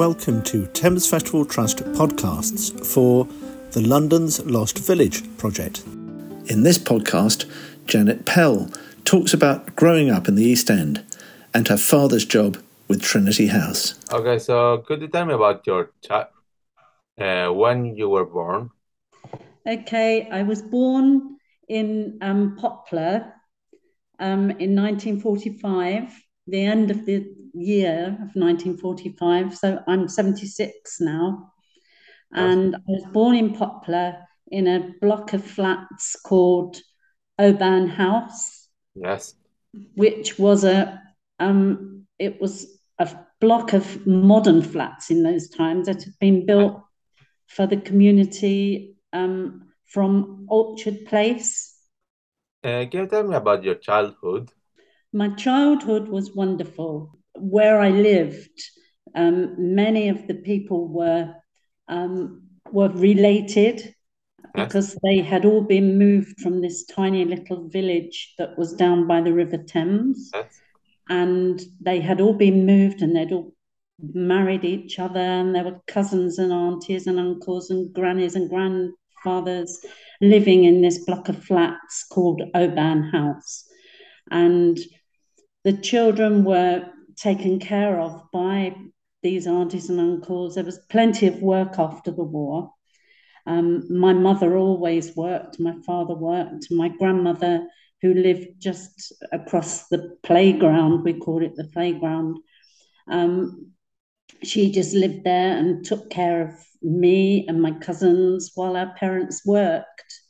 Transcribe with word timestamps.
Welcome 0.00 0.40
to 0.44 0.66
Thames 0.68 1.06
Festival 1.06 1.44
Trust 1.44 1.80
podcasts 1.92 2.72
for 2.86 3.26
the 3.72 3.82
London's 3.86 4.42
Lost 4.46 4.78
Village 4.78 5.20
project. 5.36 5.84
In 6.46 6.62
this 6.62 6.78
podcast, 6.78 7.44
Janet 7.84 8.24
Pell 8.24 8.70
talks 9.04 9.34
about 9.34 9.76
growing 9.76 10.10
up 10.10 10.26
in 10.26 10.36
the 10.36 10.42
East 10.42 10.70
End 10.70 11.04
and 11.52 11.68
her 11.68 11.76
father's 11.76 12.24
job 12.24 12.56
with 12.88 13.02
Trinity 13.02 13.48
House. 13.48 13.94
Okay, 14.10 14.38
so 14.38 14.78
could 14.78 15.02
you 15.02 15.08
tell 15.08 15.26
me 15.26 15.34
about 15.34 15.66
your 15.66 15.90
child, 16.00 16.28
uh, 17.18 17.52
when 17.52 17.94
you 17.94 18.08
were 18.08 18.24
born? 18.24 18.70
Okay, 19.66 20.30
I 20.30 20.44
was 20.44 20.62
born 20.62 21.36
in 21.68 22.16
um, 22.22 22.56
Poplar 22.56 23.34
um, 24.18 24.50
in 24.52 24.74
1945, 24.74 26.24
the 26.46 26.64
end 26.64 26.90
of 26.90 27.04
the 27.04 27.39
year 27.54 28.16
of 28.22 28.34
1945. 28.34 29.56
So 29.56 29.82
I'm 29.86 30.08
76 30.08 31.00
now. 31.00 31.52
And 32.32 32.76
I 32.76 32.80
was 32.86 33.04
born 33.12 33.34
in 33.34 33.54
Poplar 33.54 34.16
in 34.50 34.66
a 34.68 34.92
block 35.00 35.32
of 35.32 35.44
flats 35.44 36.16
called 36.24 36.76
Oban 37.38 37.88
House. 37.88 38.68
Yes. 38.94 39.34
Which 39.94 40.38
was 40.38 40.64
a 40.64 41.00
um, 41.38 42.06
it 42.18 42.40
was 42.40 42.66
a 42.98 43.08
block 43.40 43.72
of 43.72 44.06
modern 44.06 44.62
flats 44.62 45.10
in 45.10 45.22
those 45.22 45.48
times 45.48 45.86
that 45.86 46.02
had 46.02 46.18
been 46.20 46.44
built 46.44 46.82
for 47.46 47.66
the 47.66 47.78
community 47.78 48.96
um, 49.12 49.70
from 49.86 50.46
Orchard 50.48 51.06
Place. 51.06 51.74
Uh, 52.62 52.84
can 52.90 53.00
you 53.00 53.06
tell 53.06 53.24
me 53.24 53.34
about 53.34 53.64
your 53.64 53.76
childhood? 53.76 54.50
My 55.12 55.30
childhood 55.30 56.08
was 56.08 56.34
wonderful. 56.34 57.18
Where 57.40 57.80
I 57.80 57.90
lived, 57.90 58.62
um, 59.14 59.74
many 59.74 60.08
of 60.08 60.26
the 60.26 60.34
people 60.34 60.88
were 60.88 61.34
um, 61.88 62.42
were 62.70 62.90
related 62.90 63.94
because 64.54 64.96
they 65.02 65.18
had 65.18 65.44
all 65.44 65.62
been 65.62 65.98
moved 65.98 66.40
from 66.40 66.60
this 66.60 66.84
tiny 66.86 67.24
little 67.24 67.68
village 67.68 68.34
that 68.38 68.58
was 68.58 68.72
down 68.74 69.06
by 69.06 69.20
the 69.20 69.32
River 69.32 69.58
Thames, 69.58 70.30
and 71.08 71.60
they 71.80 72.00
had 72.00 72.20
all 72.20 72.34
been 72.34 72.66
moved 72.66 73.02
and 73.02 73.14
they'd 73.14 73.32
all 73.32 73.54
married 74.12 74.64
each 74.64 74.98
other, 74.98 75.20
and 75.20 75.54
there 75.54 75.64
were 75.64 75.80
cousins 75.86 76.38
and 76.38 76.52
aunties 76.52 77.06
and 77.06 77.18
uncles 77.18 77.70
and 77.70 77.92
grannies 77.92 78.34
and 78.34 78.48
grandfathers 78.48 79.84
living 80.20 80.64
in 80.64 80.82
this 80.82 81.04
block 81.04 81.28
of 81.28 81.42
flats 81.42 82.04
called 82.04 82.42
Oban 82.54 83.02
House, 83.02 83.64
and 84.30 84.78
the 85.64 85.76
children 85.76 86.44
were 86.44 86.88
taken 87.20 87.58
care 87.58 88.00
of 88.00 88.22
by 88.32 88.74
these 89.22 89.46
aunties 89.46 89.90
and 89.90 90.00
uncles. 90.00 90.54
There 90.54 90.64
was 90.64 90.78
plenty 90.88 91.26
of 91.26 91.42
work 91.42 91.78
after 91.78 92.10
the 92.10 92.24
war. 92.24 92.72
Um, 93.46 93.84
my 93.90 94.12
mother 94.12 94.56
always 94.56 95.16
worked, 95.16 95.60
my 95.60 95.74
father 95.86 96.14
worked, 96.14 96.70
my 96.70 96.88
grandmother, 96.88 97.66
who 98.02 98.14
lived 98.14 98.48
just 98.58 99.12
across 99.32 99.88
the 99.88 100.16
playground, 100.22 101.04
we 101.04 101.14
called 101.14 101.42
it 101.42 101.54
the 101.56 101.68
playground, 101.72 102.38
um, 103.08 103.72
she 104.42 104.70
just 104.70 104.94
lived 104.94 105.24
there 105.24 105.56
and 105.58 105.84
took 105.84 106.08
care 106.10 106.48
of 106.48 106.54
me 106.82 107.46
and 107.46 107.60
my 107.60 107.72
cousins 107.72 108.52
while 108.54 108.76
our 108.76 108.94
parents 108.94 109.44
worked. 109.44 110.20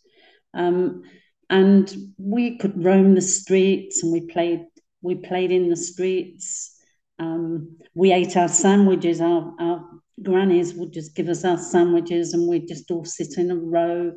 Um, 0.55 1.02
and 1.48 1.92
we 2.18 2.58
could 2.58 2.84
roam 2.84 3.14
the 3.14 3.20
streets 3.20 4.02
and 4.02 4.12
we 4.12 4.27
played 4.27 4.66
we 5.02 5.14
played 5.14 5.50
in 5.50 5.70
the 5.70 5.77
streets. 5.77 6.77
Um, 7.20 7.76
we 7.94 8.12
ate 8.12 8.36
our 8.36 8.48
sandwiches. 8.48 9.20
Our, 9.20 9.54
our 9.60 9.84
grannies 10.22 10.74
would 10.74 10.92
just 10.92 11.14
give 11.14 11.28
us 11.28 11.44
our 11.44 11.58
sandwiches, 11.58 12.32
and 12.32 12.48
we'd 12.48 12.66
just 12.66 12.90
all 12.90 13.04
sit 13.04 13.36
in 13.36 13.50
a 13.50 13.56
row 13.56 14.12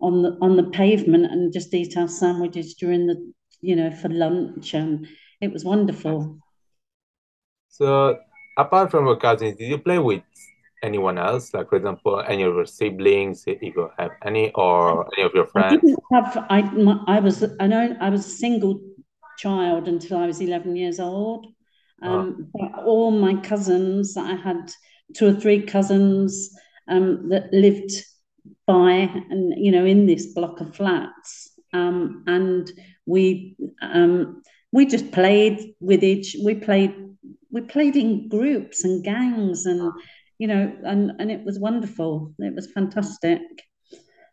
on 0.00 0.22
the 0.22 0.38
on 0.40 0.56
the 0.56 0.70
pavement 0.70 1.24
and 1.26 1.52
just 1.52 1.74
eat 1.74 1.96
our 1.96 2.08
sandwiches 2.08 2.74
during 2.74 3.06
the 3.06 3.32
you 3.60 3.74
know 3.74 3.90
for 3.90 4.08
lunch, 4.08 4.74
and 4.74 5.08
it 5.40 5.52
was 5.52 5.64
wonderful. 5.64 6.38
So, 7.68 8.18
apart 8.56 8.92
from 8.92 9.06
your 9.06 9.16
cousins, 9.16 9.56
did 9.56 9.68
you 9.68 9.78
play 9.78 9.98
with 9.98 10.22
anyone 10.82 11.18
else? 11.18 11.52
Like, 11.52 11.68
for 11.68 11.76
example, 11.76 12.22
any 12.26 12.44
of 12.44 12.54
your 12.54 12.64
siblings, 12.64 13.44
if 13.46 13.60
you 13.60 13.90
have 13.98 14.12
any, 14.24 14.52
or 14.52 15.08
any 15.16 15.26
of 15.26 15.32
your 15.34 15.46
friends? 15.46 15.74
I 15.74 15.76
didn't 15.76 15.98
have. 16.12 16.46
I 16.48 16.62
my, 16.62 17.00
I 17.08 17.18
was. 17.18 17.44
I 17.58 17.66
know. 17.66 17.96
I 18.00 18.08
was 18.08 18.24
a 18.24 18.30
single 18.30 18.80
child 19.36 19.88
until 19.88 20.18
I 20.18 20.26
was 20.26 20.40
11 20.40 20.76
years 20.76 21.00
old. 21.00 21.46
Um, 22.02 22.50
oh. 22.58 22.84
all 22.84 23.10
my 23.10 23.34
cousins, 23.40 24.16
I 24.16 24.34
had 24.34 24.70
two 25.14 25.28
or 25.28 25.32
three 25.32 25.62
cousins 25.62 26.50
um, 26.88 27.28
that 27.30 27.52
lived 27.52 27.92
by 28.66 28.90
and 29.30 29.54
you 29.56 29.72
know 29.72 29.84
in 29.84 30.06
this 30.06 30.32
block 30.34 30.60
of 30.60 30.74
flats, 30.74 31.52
um, 31.72 32.24
and 32.26 32.70
we 33.06 33.56
um, 33.80 34.42
we 34.72 34.86
just 34.86 35.12
played 35.12 35.74
with 35.80 36.04
each. 36.04 36.36
We 36.44 36.54
played 36.54 36.94
we 37.50 37.62
played 37.62 37.96
in 37.96 38.28
groups 38.28 38.84
and 38.84 39.04
gangs, 39.04 39.66
and 39.66 39.92
you 40.38 40.48
know, 40.48 40.72
and 40.84 41.12
and 41.18 41.30
it 41.30 41.44
was 41.44 41.58
wonderful. 41.58 42.34
It 42.38 42.54
was 42.54 42.70
fantastic. 42.72 43.40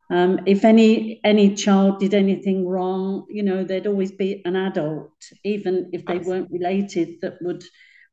Um, 0.09 0.41
if 0.45 0.65
any 0.65 1.19
any 1.23 1.55
child 1.55 1.99
did 1.99 2.13
anything 2.13 2.67
wrong, 2.67 3.25
you 3.29 3.43
know, 3.43 3.63
there'd 3.63 3.87
always 3.87 4.11
be 4.11 4.41
an 4.45 4.55
adult, 4.55 5.11
even 5.43 5.89
if 5.93 6.05
they 6.05 6.17
weren't 6.17 6.51
related, 6.51 7.21
that 7.21 7.35
would 7.41 7.63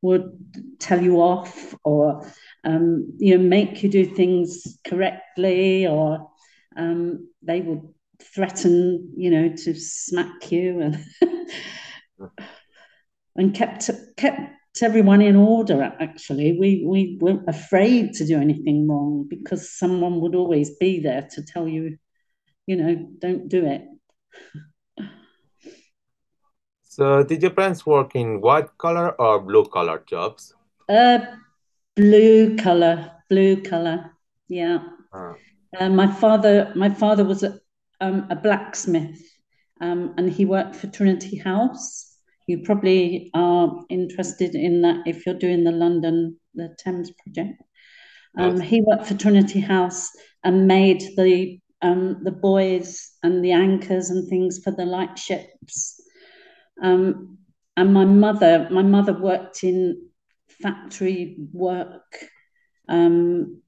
would 0.02 0.30
tell 0.78 1.02
you 1.02 1.16
off 1.20 1.74
or 1.84 2.26
um, 2.64 3.12
you 3.18 3.36
know 3.36 3.44
make 3.44 3.82
you 3.82 3.90
do 3.90 4.06
things 4.06 4.78
correctly, 4.86 5.86
or 5.86 6.30
um, 6.76 7.28
they 7.42 7.60
would 7.60 7.82
threaten, 8.22 9.12
you 9.16 9.30
know, 9.30 9.48
to 9.48 9.74
smack 9.74 10.52
you 10.52 10.80
and 10.80 11.04
and 13.36 13.54
kept 13.54 13.90
kept 14.16 14.40
everyone 14.82 15.20
in 15.20 15.36
order 15.36 15.82
actually. 15.82 16.56
We 16.58 16.84
we 16.86 17.19
weren't 17.20 17.48
afraid 17.48 18.14
to 18.14 18.26
do 18.26 18.38
anything 18.38 18.88
wrong 18.88 19.26
because 19.28 19.76
someone 19.76 20.20
would 20.20 20.34
always 20.34 20.76
be 20.76 21.00
there 21.00 21.28
to 21.32 21.42
tell 21.42 21.69
you 21.69 21.98
you 22.66 22.76
know 22.76 22.94
don't 23.19 23.48
do 23.48 23.66
it. 23.66 23.82
So 26.82 27.22
did 27.22 27.42
your 27.42 27.53
parents 27.53 27.86
work 27.86 28.14
in 28.14 28.41
white 28.41 28.76
collar 28.78 29.20
or 29.20 29.41
blue 29.41 29.64
collar 29.66 30.03
jobs? 30.06 30.54
Uh 30.88 31.19
blue 31.97 32.56
collar 32.56 33.12
blue 33.28 33.62
collar 33.62 34.16
yeah. 34.48 34.78
Uh. 35.12 35.34
Uh, 35.78 35.88
my 35.88 36.08
father 36.12 36.72
my 36.75 36.91
father 36.91 37.25
was 37.25 37.44
a, 37.44 37.60
um, 38.00 38.26
a 38.31 38.34
blacksmith 38.34 39.22
um, 39.81 40.14
and 40.19 40.28
he 40.28 40.44
worked 40.44 40.75
for 40.75 40.88
trinity 40.88 41.37
house 41.37 42.09
you 42.50 42.59
probably 42.59 43.31
are 43.33 43.84
interested 43.88 44.55
in 44.55 44.83
that 44.83 45.06
if 45.06 45.25
you're 45.25 45.38
doing 45.38 45.62
the 45.65 45.71
London, 45.72 46.37
the 46.55 46.75
Thames 46.83 47.12
project. 47.22 47.62
Um, 48.37 48.56
yes. 48.56 48.69
He 48.69 48.83
worked 48.83 49.06
for 49.06 49.15
Trinity 49.15 49.61
House 49.61 50.11
and 50.43 50.66
made 50.66 51.00
the 51.16 51.61
um, 51.83 52.22
the 52.25 52.33
buoys 52.33 53.12
and 53.22 53.43
the 53.43 53.53
anchors 53.53 54.11
and 54.11 54.28
things 54.28 54.61
for 54.62 54.71
the 54.71 54.84
light 54.84 55.19
ships. 55.19 56.00
Um, 56.83 57.38
and 57.77 57.94
my 57.94 58.05
mother, 58.05 58.69
my 58.71 58.82
mother 58.82 59.15
worked 59.15 59.65
in 59.65 60.09
factory 60.62 61.37
work, 61.53 62.03
um, 62.88 63.62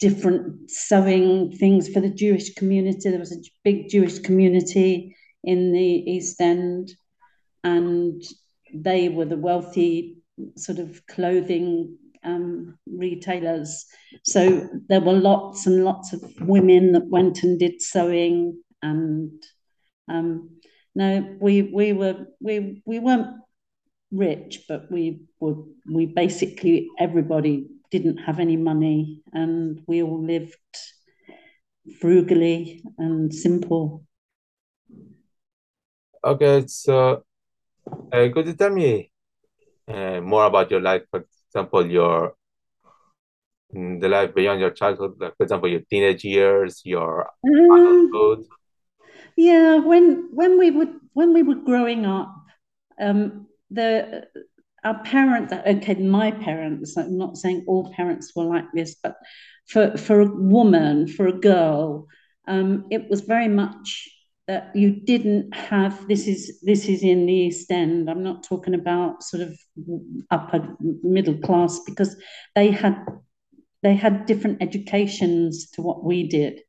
different 0.00 0.70
sewing 0.70 1.52
things 1.52 1.88
for 1.88 2.00
the 2.00 2.10
Jewish 2.10 2.54
community. 2.54 3.08
There 3.08 3.18
was 3.18 3.32
a 3.32 3.42
big 3.64 3.88
Jewish 3.88 4.18
community 4.18 5.16
in 5.42 5.72
the 5.72 5.80
East 5.80 6.40
End 6.40 6.92
and 7.64 8.22
they 8.74 9.08
were 9.08 9.24
the 9.24 9.36
wealthy 9.36 10.18
sort 10.56 10.78
of 10.78 11.04
clothing 11.06 11.96
um, 12.24 12.78
retailers. 12.86 13.86
So 14.24 14.68
there 14.88 15.00
were 15.00 15.12
lots 15.12 15.66
and 15.66 15.84
lots 15.84 16.12
of 16.12 16.22
women 16.40 16.92
that 16.92 17.06
went 17.06 17.42
and 17.42 17.58
did 17.58 17.80
sewing, 17.80 18.62
and 18.82 19.42
um, 20.08 20.60
no, 20.94 21.36
we 21.40 21.62
we 21.62 21.92
were 21.92 22.26
we 22.40 22.82
we 22.84 22.98
weren't 22.98 23.36
rich, 24.10 24.64
but 24.68 24.90
we 24.90 25.22
were 25.40 25.56
we 25.90 26.06
basically 26.06 26.88
everybody 26.98 27.68
didn't 27.90 28.18
have 28.18 28.38
any 28.38 28.56
money, 28.56 29.22
and 29.32 29.82
we 29.86 30.02
all 30.02 30.24
lived 30.24 30.56
frugally 32.00 32.82
and 32.98 33.32
simple. 33.32 34.04
Okay, 36.24 36.64
so 36.66 37.24
uh, 38.12 38.28
could 38.32 38.46
you 38.46 38.54
tell 38.54 38.70
me 38.70 39.10
uh, 39.88 40.20
more 40.20 40.44
about 40.46 40.70
your 40.70 40.80
life? 40.80 41.02
For 41.10 41.26
example, 41.48 41.86
your 41.86 42.34
mm, 43.74 44.00
the 44.00 44.08
life 44.08 44.34
beyond 44.34 44.60
your 44.60 44.70
childhood, 44.70 45.14
like 45.18 45.36
for 45.36 45.42
example, 45.44 45.68
your 45.68 45.82
teenage 45.90 46.24
years, 46.24 46.82
your 46.84 47.30
um, 47.44 48.10
adulthood. 48.12 48.46
Yeah, 49.36 49.76
when 49.76 50.28
when 50.32 50.58
we 50.58 50.70
would 50.70 50.94
when 51.12 51.32
we 51.32 51.42
were 51.42 51.54
growing 51.54 52.06
up, 52.06 52.34
um, 53.00 53.46
the 53.70 54.26
our 54.84 55.02
parents, 55.02 55.52
okay, 55.52 55.94
my 55.94 56.30
parents, 56.30 56.96
I'm 56.96 57.18
not 57.18 57.36
saying 57.36 57.64
all 57.66 57.92
parents 57.94 58.32
were 58.34 58.44
like 58.44 58.66
this, 58.72 58.96
but 59.02 59.16
for, 59.66 59.96
for 59.96 60.20
a 60.20 60.26
woman, 60.26 61.08
for 61.08 61.26
a 61.26 61.32
girl, 61.32 62.06
um, 62.46 62.86
it 62.90 63.10
was 63.10 63.22
very 63.22 63.48
much 63.48 64.08
that 64.48 64.74
you 64.74 64.90
didn't 64.90 65.54
have 65.54 66.08
this 66.08 66.26
is 66.26 66.58
this 66.62 66.86
is 66.88 67.02
in 67.02 67.26
the 67.26 67.32
east 67.32 67.70
end. 67.70 68.10
I'm 68.10 68.22
not 68.22 68.42
talking 68.42 68.74
about 68.74 69.22
sort 69.22 69.42
of 69.42 69.58
upper 70.30 70.74
middle 71.02 71.36
class 71.38 71.78
because 71.86 72.16
they 72.54 72.70
had 72.70 72.96
they 73.82 73.94
had 73.94 74.26
different 74.26 74.62
educations 74.62 75.70
to 75.72 75.82
what 75.82 76.02
we 76.02 76.26
did. 76.26 76.60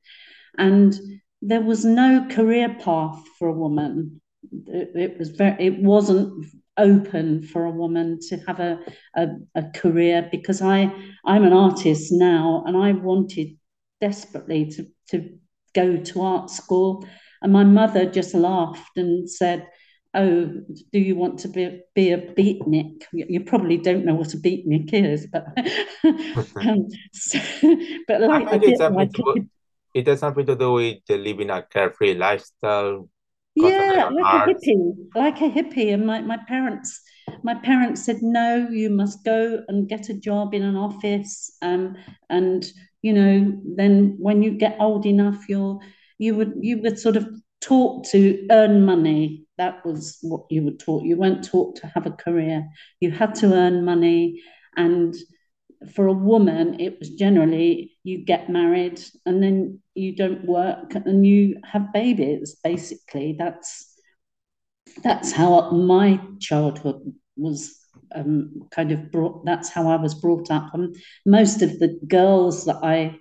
And 0.58 0.94
there 1.42 1.62
was 1.62 1.86
no 1.86 2.28
career 2.30 2.76
path 2.84 3.24
for 3.40 3.48
a 3.48 3.54
woman. 3.54 4.22
It, 4.68 4.92
it 4.96 5.18
was 5.18 5.30
very 5.30 5.56
it 5.66 5.80
wasn't 5.80 6.46
open 6.78 7.44
for 7.44 7.64
a 7.64 7.72
woman 7.72 8.20
to 8.30 8.38
have 8.48 8.60
a, 8.60 8.80
a, 9.16 9.28
a 9.56 9.64
career 9.74 10.28
because 10.32 10.62
I 10.62 10.94
I'm 11.26 11.46
an 11.46 11.54
artist 11.54 12.12
now 12.12 12.64
and 12.68 12.76
I 12.76 12.92
wanted 12.92 13.58
desperately 14.02 14.66
to 14.72 14.86
to 15.12 15.40
go 15.74 15.98
to 15.98 16.22
art 16.22 16.50
school 16.50 17.06
and 17.42 17.54
my 17.54 17.64
mother 17.64 18.06
just 18.06 18.34
laughed 18.34 18.98
and 18.98 19.30
said 19.30 19.68
oh 20.16 20.52
do 20.92 21.00
you 21.00 21.16
want 21.16 21.40
to 21.40 21.48
be, 21.48 21.82
be 21.94 22.12
a 22.12 22.18
beatnik? 22.18 23.04
You 23.14 23.42
probably 23.42 23.78
don't 23.78 24.06
know 24.06 24.16
what 24.16 24.34
a 24.34 24.38
beatnik 24.38 24.94
is 24.94 25.28
but 25.28 25.46
um, 26.68 26.88
so, 27.14 27.40
but 28.08 28.22
like 28.22 28.48
I, 28.48 28.56
I 28.56 28.58
did, 28.58 28.80
like, 28.80 29.12
it. 29.94 30.08
has 30.08 30.20
something 30.20 30.46
to 30.46 30.56
do 30.56 30.74
with 30.74 30.98
living 31.10 31.50
a 31.50 31.62
carefree 31.62 32.16
lifestyle 32.16 33.08
yeah 33.56 34.10
like 34.12 34.26
a 34.26 34.54
hippie 34.54 34.96
like 35.16 35.42
a 35.42 35.50
hippie. 35.50 35.94
And 35.94 36.06
my, 36.06 36.22
my 36.22 36.38
parents 36.48 37.02
my 37.44 37.56
parents 37.56 38.04
said 38.06 38.22
no 38.22 38.68
you 38.72 38.90
must 38.90 39.24
go 39.24 39.64
and 39.68 39.88
get 39.88 40.10
a 40.10 40.14
job 40.14 40.54
in 40.54 40.64
an 40.64 40.76
office 40.76 41.56
um, 41.62 41.96
and 42.30 42.66
you 43.02 43.14
know 43.14 43.60
then 43.76 44.16
when 44.20 44.42
you 44.42 44.52
get 44.52 44.78
old 44.80 45.06
enough 45.06 45.48
you'll 45.48 45.82
you 46.20 46.36
would 46.36 46.54
you 46.62 46.80
would 46.82 47.00
sort 47.00 47.18
of 47.18 47.28
taught 47.62 48.06
to 48.06 48.46
earn 48.52 48.86
money 48.86 49.46
that 49.58 49.84
was 49.86 50.18
what 50.22 50.46
you 50.50 50.64
were 50.64 50.72
taught 50.72 51.04
you 51.04 51.18
weren't 51.18 51.44
taught 51.44 51.76
to 51.76 51.88
have 51.88 52.06
a 52.06 52.12
career 52.12 52.66
you 53.00 53.10
had 53.10 53.34
to 53.34 53.54
earn 53.54 53.84
money 53.84 54.42
and 54.78 55.16
for 55.94 56.08
a 56.08 56.14
woman, 56.14 56.80
it 56.80 57.00
was 57.00 57.10
generally 57.12 57.98
you 58.04 58.26
get 58.26 58.50
married 58.50 59.02
and 59.26 59.42
then 59.42 59.80
you 59.96 60.16
don't 60.16 60.46
work 60.46 60.94
and 60.96 61.26
you 61.26 61.58
have 61.64 61.94
babies. 61.94 62.58
Basically, 62.64 63.36
that's 63.38 63.94
that's 65.04 65.32
how 65.32 65.72
my 65.72 66.20
childhood 66.40 67.14
was 67.38 67.78
um, 68.14 68.68
kind 68.72 68.92
of 68.92 69.12
brought. 69.12 69.46
That's 69.46 69.70
how 69.70 69.88
I 69.90 69.96
was 69.96 70.16
brought 70.16 70.52
up. 70.52 70.74
And 70.74 70.96
most 71.26 71.62
of 71.62 71.80
the 71.80 72.00
girls 72.08 72.66
that 72.66 72.80
I 72.84 73.20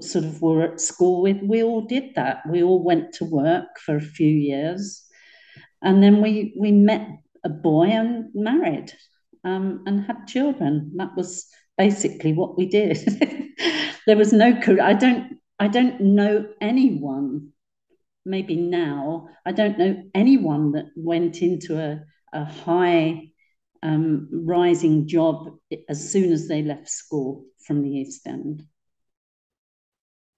sort 0.00 0.24
of 0.24 0.40
were 0.40 0.62
at 0.62 0.80
school 0.80 1.22
with, 1.22 1.38
we 1.42 1.62
all 1.62 1.82
did 1.82 2.14
that. 2.14 2.42
We 2.48 2.62
all 2.62 2.82
went 2.82 3.12
to 3.14 3.24
work 3.24 3.78
for 3.84 3.96
a 3.96 4.00
few 4.00 4.30
years, 4.30 5.04
and 5.82 6.02
then 6.02 6.22
we 6.22 6.54
we 6.58 6.72
met 6.72 7.08
a 7.44 7.48
boy 7.48 7.86
and 7.86 8.30
married 8.34 8.92
um, 9.44 9.82
and 9.86 10.04
had 10.04 10.26
children. 10.26 10.92
That 10.96 11.16
was 11.16 11.46
basically 11.76 12.32
what 12.32 12.56
we 12.56 12.66
did. 12.66 12.98
there 14.06 14.16
was 14.16 14.32
no 14.32 14.58
I 14.82 14.94
don't 14.94 15.38
I 15.58 15.68
don't 15.68 16.00
know 16.00 16.46
anyone. 16.60 17.52
Maybe 18.24 18.56
now 18.56 19.28
I 19.44 19.52
don't 19.52 19.78
know 19.78 20.02
anyone 20.14 20.72
that 20.72 20.86
went 20.96 21.42
into 21.42 21.78
a, 21.78 22.04
a 22.32 22.44
high 22.44 23.32
um, 23.82 24.28
rising 24.32 25.08
job 25.08 25.48
as 25.88 26.10
soon 26.12 26.32
as 26.32 26.46
they 26.46 26.62
left 26.62 26.88
school 26.88 27.44
from 27.66 27.82
the 27.82 27.90
East 27.90 28.26
End. 28.26 28.62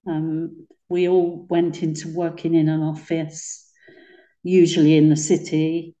Um, 0.07 0.67
we 0.89 1.07
all 1.07 1.45
went 1.49 1.81
into 1.83 2.13
working 2.13 2.53
in 2.53 2.69
an 2.69 2.81
office, 2.81 3.69
usually 4.43 4.97
in 4.97 5.09
the 5.09 5.17
city, 5.17 5.95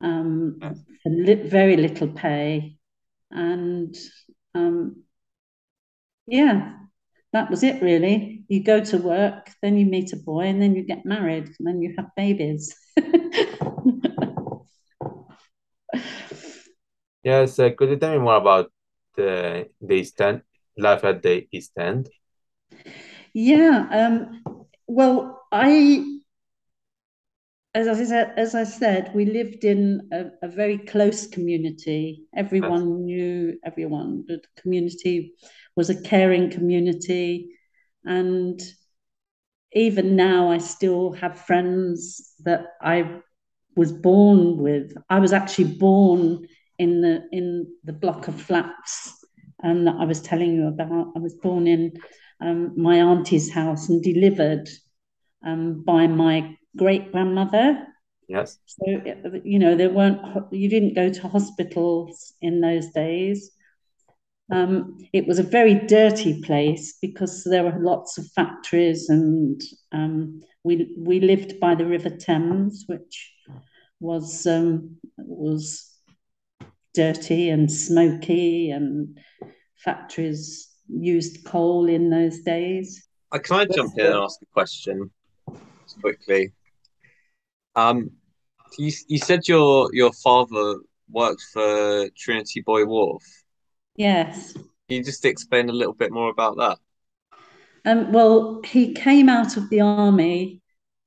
um, 0.00 0.58
for 1.02 1.10
li- 1.10 1.48
very 1.48 1.76
little 1.76 2.08
pay, 2.08 2.76
and 3.30 3.94
um, 4.54 5.02
yeah, 6.26 6.72
that 7.32 7.50
was 7.50 7.62
it 7.62 7.82
really. 7.82 8.44
You 8.48 8.62
go 8.64 8.82
to 8.82 8.98
work, 8.98 9.50
then 9.62 9.76
you 9.76 9.86
meet 9.86 10.12
a 10.12 10.16
boy, 10.16 10.46
and 10.46 10.60
then 10.62 10.74
you 10.74 10.82
get 10.82 11.04
married, 11.04 11.46
and 11.58 11.66
then 11.66 11.82
you 11.82 11.94
have 11.98 12.06
babies. 12.16 12.74
yes, 17.22 17.58
uh, 17.58 17.70
could 17.76 17.90
you 17.90 17.96
tell 17.96 18.12
me 18.12 18.18
more 18.18 18.36
about 18.36 18.72
the 19.16 19.68
East 19.90 20.20
End 20.20 20.42
life 20.76 21.04
at 21.04 21.22
the 21.22 21.46
East 21.52 21.72
End? 21.78 22.08
Yeah, 23.38 23.86
um, 23.90 24.42
well, 24.86 25.42
I 25.52 26.20
as 27.74 27.86
I 27.86 28.04
said, 28.04 28.32
as 28.38 28.54
I 28.54 28.64
said, 28.64 29.14
we 29.14 29.26
lived 29.26 29.62
in 29.62 30.08
a, 30.10 30.46
a 30.46 30.48
very 30.48 30.78
close 30.78 31.26
community. 31.26 32.22
Everyone 32.34 33.04
knew 33.04 33.58
everyone. 33.62 34.24
The 34.26 34.40
community 34.56 35.34
was 35.76 35.90
a 35.90 36.00
caring 36.00 36.48
community, 36.50 37.50
and 38.06 38.58
even 39.74 40.16
now, 40.16 40.50
I 40.50 40.56
still 40.56 41.12
have 41.12 41.38
friends 41.38 42.32
that 42.44 42.68
I 42.80 43.20
was 43.76 43.92
born 43.92 44.56
with. 44.56 44.96
I 45.10 45.18
was 45.18 45.34
actually 45.34 45.74
born 45.74 46.48
in 46.78 47.02
the 47.02 47.28
in 47.32 47.66
the 47.84 47.92
block 47.92 48.28
of 48.28 48.40
flats, 48.40 49.12
and 49.62 49.86
that 49.86 49.96
I 50.00 50.06
was 50.06 50.22
telling 50.22 50.54
you 50.54 50.68
about. 50.68 51.12
I 51.14 51.18
was 51.18 51.34
born 51.34 51.66
in 51.66 51.92
um, 52.40 52.72
my 52.80 53.00
auntie's 53.00 53.50
house 53.50 53.88
and 53.88 54.02
delivered 54.02 54.68
um, 55.44 55.82
by 55.84 56.06
my 56.06 56.56
great 56.76 57.12
grandmother. 57.12 57.86
Yes. 58.28 58.58
So, 58.66 58.84
you 59.44 59.58
know, 59.58 59.76
there 59.76 59.90
weren't, 59.90 60.20
you 60.52 60.68
didn't 60.68 60.94
go 60.94 61.10
to 61.10 61.28
hospitals 61.28 62.34
in 62.42 62.60
those 62.60 62.90
days. 62.90 63.50
Um, 64.52 64.98
it 65.12 65.26
was 65.26 65.38
a 65.38 65.44
very 65.44 65.74
dirty 65.74 66.40
place 66.42 66.98
because 67.00 67.44
there 67.44 67.64
were 67.64 67.78
lots 67.80 68.18
of 68.18 68.30
factories 68.32 69.08
and 69.08 69.60
um, 69.92 70.40
we, 70.62 70.94
we 70.98 71.20
lived 71.20 71.58
by 71.58 71.74
the 71.74 71.86
River 71.86 72.10
Thames, 72.10 72.84
which 72.86 73.32
was, 74.00 74.46
um, 74.46 74.96
was 75.16 75.92
dirty 76.94 77.50
and 77.50 77.70
smoky 77.70 78.70
and 78.70 79.18
factories 79.76 80.68
used 80.88 81.44
coal 81.44 81.88
in 81.88 82.10
those 82.10 82.40
days. 82.40 83.06
Uh, 83.32 83.38
can 83.38 83.56
I 83.56 83.64
jump 83.66 83.92
in 83.98 84.06
and 84.06 84.14
ask 84.14 84.40
a 84.42 84.46
question 84.46 85.10
quickly? 86.00 86.52
Um, 87.74 88.10
you 88.78 88.92
you 89.08 89.18
said 89.18 89.48
your 89.48 89.90
your 89.92 90.12
father 90.12 90.76
worked 91.10 91.42
for 91.52 92.08
Trinity 92.16 92.62
Buoy 92.62 92.84
Wharf. 92.84 93.22
Yes. 93.96 94.52
Can 94.52 94.98
you 94.98 95.04
just 95.04 95.24
explain 95.24 95.68
a 95.68 95.72
little 95.72 95.94
bit 95.94 96.12
more 96.12 96.30
about 96.30 96.56
that? 96.58 96.78
Um, 97.84 98.12
well, 98.12 98.62
he 98.64 98.92
came 98.94 99.28
out 99.28 99.56
of 99.56 99.70
the 99.70 99.80
army. 99.80 100.60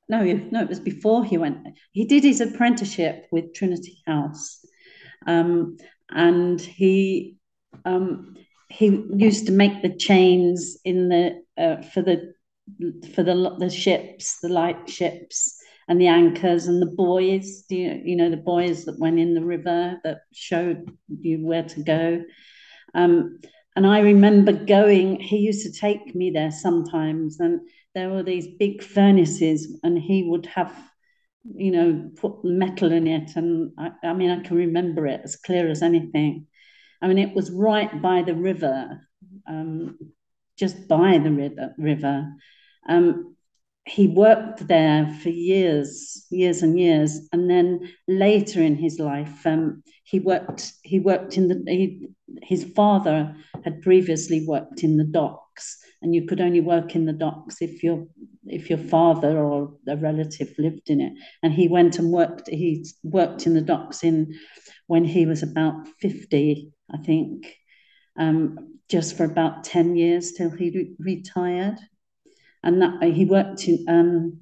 No, 0.08 0.24
no, 0.24 0.62
it 0.62 0.70
was 0.70 0.80
before 0.80 1.24
he 1.24 1.38
went. 1.38 1.60
He 1.92 2.06
did 2.06 2.24
his 2.24 2.42
apprenticeship 2.42 3.28
with 3.32 3.54
Trinity 3.54 4.00
House, 4.08 4.66
um, 5.28 5.78
and 6.10 6.60
he 6.60 7.38
um, 7.86 8.36
he 8.70 9.04
used 9.16 9.48
to 9.48 9.52
make 9.52 9.82
the 9.82 9.96
chains 9.96 10.78
in 10.86 11.10
the 11.10 11.44
uh, 11.58 11.82
for 11.82 12.02
the 12.02 12.34
for 13.14 13.24
the 13.24 13.56
the 13.60 13.70
ships, 13.70 14.40
the 14.42 14.50
light 14.50 14.90
ships, 14.90 15.60
and 15.88 16.00
the 16.00 16.08
anchors 16.08 16.68
and 16.68 16.82
the 16.82 16.86
buoys. 16.86 17.66
You, 17.70 18.02
you 18.06 18.16
know 18.16 18.30
the 18.30 18.38
buoys 18.38 18.86
that 18.86 19.00
went 19.00 19.20
in 19.20 19.34
the 19.34 19.44
river 19.44 20.00
that 20.04 20.20
showed 20.34 20.96
you 21.08 21.46
where 21.46 21.64
to 21.64 21.84
go. 21.84 22.24
Um, 22.94 23.40
and 23.76 23.88
I 23.88 24.00
remember 24.00 24.52
going. 24.52 25.20
He 25.20 25.38
used 25.38 25.66
to 25.66 25.80
take 25.80 26.14
me 26.14 26.30
there 26.30 26.52
sometimes, 26.52 27.40
and 27.40 27.62
there 27.96 28.10
were 28.10 28.24
these 28.24 28.48
big 28.60 28.84
furnaces, 28.84 29.80
and 29.82 29.98
he 29.98 30.24
would 30.24 30.46
have, 30.46 30.76
you 31.44 31.72
know, 31.72 32.12
put 32.18 32.44
metal 32.44 32.92
in 32.92 33.08
it. 33.08 33.32
And 33.36 33.72
I, 33.80 33.92
I 34.04 34.14
mean, 34.14 34.30
I 34.30 34.44
can 34.44 34.58
remember 34.58 35.08
it 35.08 35.22
as 35.24 35.38
clear 35.38 35.70
as 35.70 35.82
anything. 35.82 36.46
I 37.02 37.08
mean, 37.08 37.18
it 37.18 37.36
was 37.36 37.52
right 37.52 38.02
by 38.02 38.22
the 38.22 38.36
river, 38.36 39.02
um, 39.48 39.98
just 40.58 40.88
by 40.88 41.18
the 41.18 41.32
river. 41.32 41.74
river. 41.78 42.34
Um, 42.88 43.36
he 43.86 44.08
worked 44.08 44.68
there 44.68 45.18
for 45.22 45.30
years, 45.30 46.26
years 46.30 46.62
and 46.62 46.80
years, 46.80 47.28
and 47.32 47.50
then 47.50 47.90
later 48.08 48.62
in 48.62 48.76
his 48.76 49.00
life, 49.00 49.46
um, 49.48 49.84
he 50.04 50.20
worked. 50.20 50.74
He 50.84 51.00
worked 51.00 51.38
in 51.38 51.48
the. 51.48 51.64
He, 51.68 52.10
his 52.44 52.66
father 52.76 53.36
had 53.64 53.82
previously 53.82 54.46
worked 54.46 54.84
in 54.84 54.98
the 54.98 55.06
docks, 55.06 55.78
and 56.02 56.14
you 56.14 56.26
could 56.26 56.42
only 56.42 56.62
work 56.62 56.96
in 56.96 57.06
the 57.06 57.14
docks 57.14 57.62
if 57.62 57.84
your 57.84 58.06
if 58.46 58.70
your 58.70 58.80
father 58.80 59.38
or 59.40 59.74
a 59.88 59.98
relative 59.98 60.54
lived 60.58 60.90
in 60.90 61.02
it. 61.02 61.14
And 61.42 61.54
he 61.54 61.68
went 61.68 62.00
and 62.00 62.12
worked. 62.12 62.50
He 62.50 62.86
worked 63.04 63.48
in 63.48 63.54
the 63.54 63.62
docks 63.62 64.04
in 64.04 64.36
when 64.90 65.06
he 65.06 65.28
was 65.28 65.44
about 65.44 65.88
50, 66.02 66.74
I 66.92 66.98
think, 66.98 67.56
um, 68.18 68.80
just 68.90 69.16
for 69.16 69.24
about 69.24 69.64
10 69.64 69.96
years 69.96 70.32
till 70.32 70.50
he 70.50 70.72
re- 70.72 70.96
retired. 70.98 71.78
And 72.64 72.82
that 72.82 73.04
he 73.04 73.24
worked 73.24 73.68
in 73.68 73.86
um, 73.88 74.42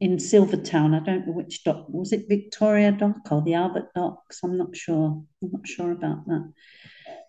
in 0.00 0.18
Silvertown. 0.18 0.94
I 0.94 1.00
don't 1.00 1.26
know 1.26 1.34
which 1.34 1.62
dock 1.62 1.86
was 1.88 2.12
it 2.12 2.24
Victoria 2.26 2.90
Dock 2.90 3.30
or 3.30 3.42
the 3.42 3.54
Albert 3.54 3.90
Docks. 3.94 4.40
I'm 4.42 4.56
not 4.56 4.74
sure. 4.74 5.22
I'm 5.42 5.52
not 5.52 5.68
sure 5.68 5.92
about 5.92 6.26
that. 6.26 6.52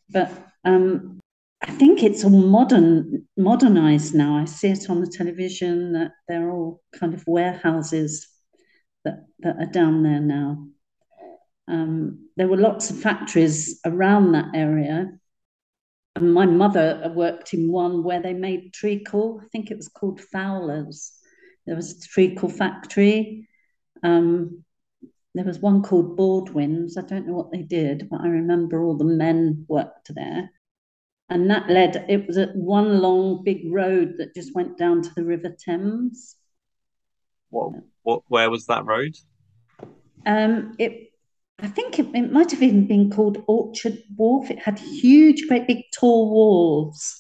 But 0.10 0.32
um, 0.64 1.20
I 1.62 1.72
think 1.72 2.02
it's 2.02 2.24
all 2.24 2.32
modern, 2.32 3.28
modernized 3.38 4.16
now. 4.16 4.38
I 4.38 4.46
see 4.46 4.70
it 4.70 4.90
on 4.90 5.02
the 5.02 5.12
television 5.12 5.92
that 5.94 6.14
they're 6.28 6.50
all 6.50 6.82
kind 6.98 7.14
of 7.14 7.28
warehouses 7.28 8.28
that, 9.04 9.26
that 9.40 9.58
are 9.58 9.72
down 9.72 10.02
there 10.02 10.22
now. 10.22 10.66
Um, 11.70 12.30
there 12.36 12.48
were 12.48 12.58
lots 12.58 12.90
of 12.90 13.00
factories 13.00 13.80
around 13.86 14.32
that 14.32 14.50
area. 14.56 15.12
And 16.16 16.34
my 16.34 16.46
mother 16.46 17.12
worked 17.16 17.54
in 17.54 17.72
one 17.72 18.04
where 18.04 18.22
they 18.22 18.34
made 18.34 18.74
treacle. 18.74 19.40
I 19.44 19.48
think 19.52 19.70
it 19.70 19.78
was 19.78 19.88
called 19.88 20.20
Fowler's. 20.20 21.14
There 21.66 21.76
was 21.76 21.92
a 21.92 22.08
treacle 22.08 22.50
factory. 22.50 23.48
Um, 24.02 24.64
there 25.36 25.46
was 25.46 25.60
one 25.60 25.84
called 25.84 26.18
Baldwin's. 26.18 26.98
I 26.98 27.02
don't 27.02 27.28
know 27.28 27.36
what 27.36 27.52
they 27.52 27.62
did, 27.62 28.10
but 28.10 28.22
I 28.22 28.28
remember 28.28 28.84
all 28.84 28.98
the 28.98 29.06
men 29.06 29.66
worked 29.68 30.14
there. 30.14 30.52
And 31.30 31.52
that 31.52 31.70
led, 31.70 32.08
it 32.10 32.26
was 32.26 32.38
at 32.38 32.56
one 32.56 33.02
long 33.02 33.44
big 33.44 33.72
road 33.72 34.16
that 34.18 34.34
just 34.34 34.56
went 34.56 34.80
down 34.80 35.04
to 35.04 35.14
the 35.14 35.24
River 35.24 35.56
Thames. 35.64 36.36
What, 37.52 37.74
what 38.02 38.24
where 38.28 38.50
was 38.50 38.66
that 38.66 38.86
road? 38.86 39.16
Um, 40.26 40.76
it, 40.80 41.09
I 41.62 41.68
think 41.68 42.00
it, 42.00 42.08
it 42.14 42.32
might 42.32 42.52
have 42.52 42.64
even 42.64 42.88
been 42.88 43.12
called 43.12 43.44
Orchard 43.48 43.98
Wharf. 44.16 44.50
It 44.50 44.60
had 44.60 44.80
huge, 44.80 45.48
great 45.48 45.68
big 45.68 45.84
tall 45.98 46.32
walls. 46.32 47.20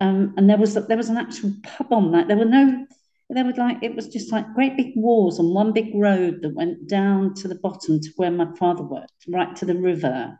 Um, 0.00 0.34
and 0.36 0.48
there 0.48 0.58
was 0.58 0.74
there 0.74 0.96
was 0.96 1.08
an 1.08 1.16
actual 1.16 1.52
pub 1.62 1.92
on 1.92 2.12
that. 2.12 2.28
There 2.28 2.36
were 2.36 2.44
no 2.44 2.86
there 3.30 3.44
were 3.44 3.52
like 3.52 3.82
it 3.82 3.96
was 3.96 4.08
just 4.08 4.30
like 4.30 4.54
great 4.54 4.76
big 4.76 4.92
walls 4.94 5.40
on 5.40 5.52
one 5.52 5.72
big 5.72 5.90
road 5.94 6.42
that 6.42 6.54
went 6.54 6.88
down 6.88 7.34
to 7.34 7.48
the 7.48 7.56
bottom 7.56 8.00
to 8.00 8.10
where 8.16 8.30
my 8.30 8.46
father 8.58 8.82
worked, 8.82 9.24
right 9.28 9.56
to 9.56 9.64
the 9.64 9.74
river. 9.74 10.38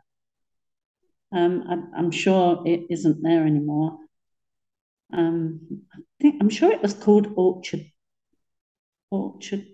Um, 1.33 1.91
I, 1.95 1.99
am 1.99 2.11
sure 2.11 2.63
it 2.65 2.85
isn't 2.89 3.21
there 3.21 3.45
anymore. 3.45 3.97
Um, 5.11 5.81
I 5.93 5.99
think 6.21 6.35
I'm 6.39 6.49
sure 6.49 6.71
it 6.71 6.81
was 6.81 6.93
called 6.93 7.33
Orchard 7.35 7.91
Orchard 9.11 9.65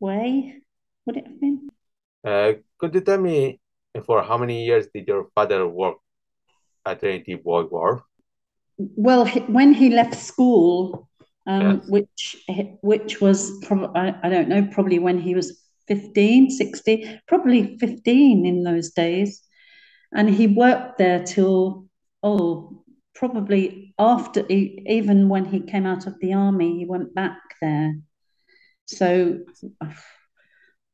Way. 0.00 0.62
Would 1.06 1.16
it 1.16 1.26
have 1.26 1.40
been? 1.40 1.68
Uh, 2.24 2.54
could 2.78 2.94
you 2.94 3.00
tell 3.00 3.18
me 3.18 3.60
for 4.04 4.22
how 4.22 4.38
many 4.38 4.64
years 4.64 4.86
did 4.94 5.06
your 5.08 5.28
father 5.34 5.66
work 5.66 5.96
at 6.84 7.00
Trinity 7.00 7.34
Buoy 7.34 7.64
Wharf? 7.64 8.02
Well, 8.78 9.26
when 9.48 9.72
he 9.72 9.90
left 9.90 10.14
school, 10.14 11.08
um, 11.46 11.80
yes. 11.80 11.88
which 11.88 12.36
which 12.82 13.20
was 13.20 13.58
probably 13.64 13.88
I, 13.94 14.14
I 14.22 14.28
don't 14.28 14.48
know, 14.48 14.68
probably 14.70 14.98
when 14.98 15.18
he 15.18 15.34
was 15.34 15.64
15, 15.88 16.50
16, 16.50 17.20
probably 17.26 17.78
15 17.78 18.46
in 18.46 18.62
those 18.62 18.90
days. 18.90 19.42
And 20.14 20.30
he 20.30 20.46
worked 20.46 20.98
there 20.98 21.24
till, 21.24 21.86
oh, 22.22 22.84
probably 23.14 23.94
after, 23.98 24.46
even 24.48 25.28
when 25.28 25.44
he 25.44 25.60
came 25.60 25.86
out 25.86 26.06
of 26.06 26.14
the 26.20 26.34
army, 26.34 26.78
he 26.78 26.84
went 26.84 27.14
back 27.14 27.38
there. 27.60 27.98
So 28.86 29.40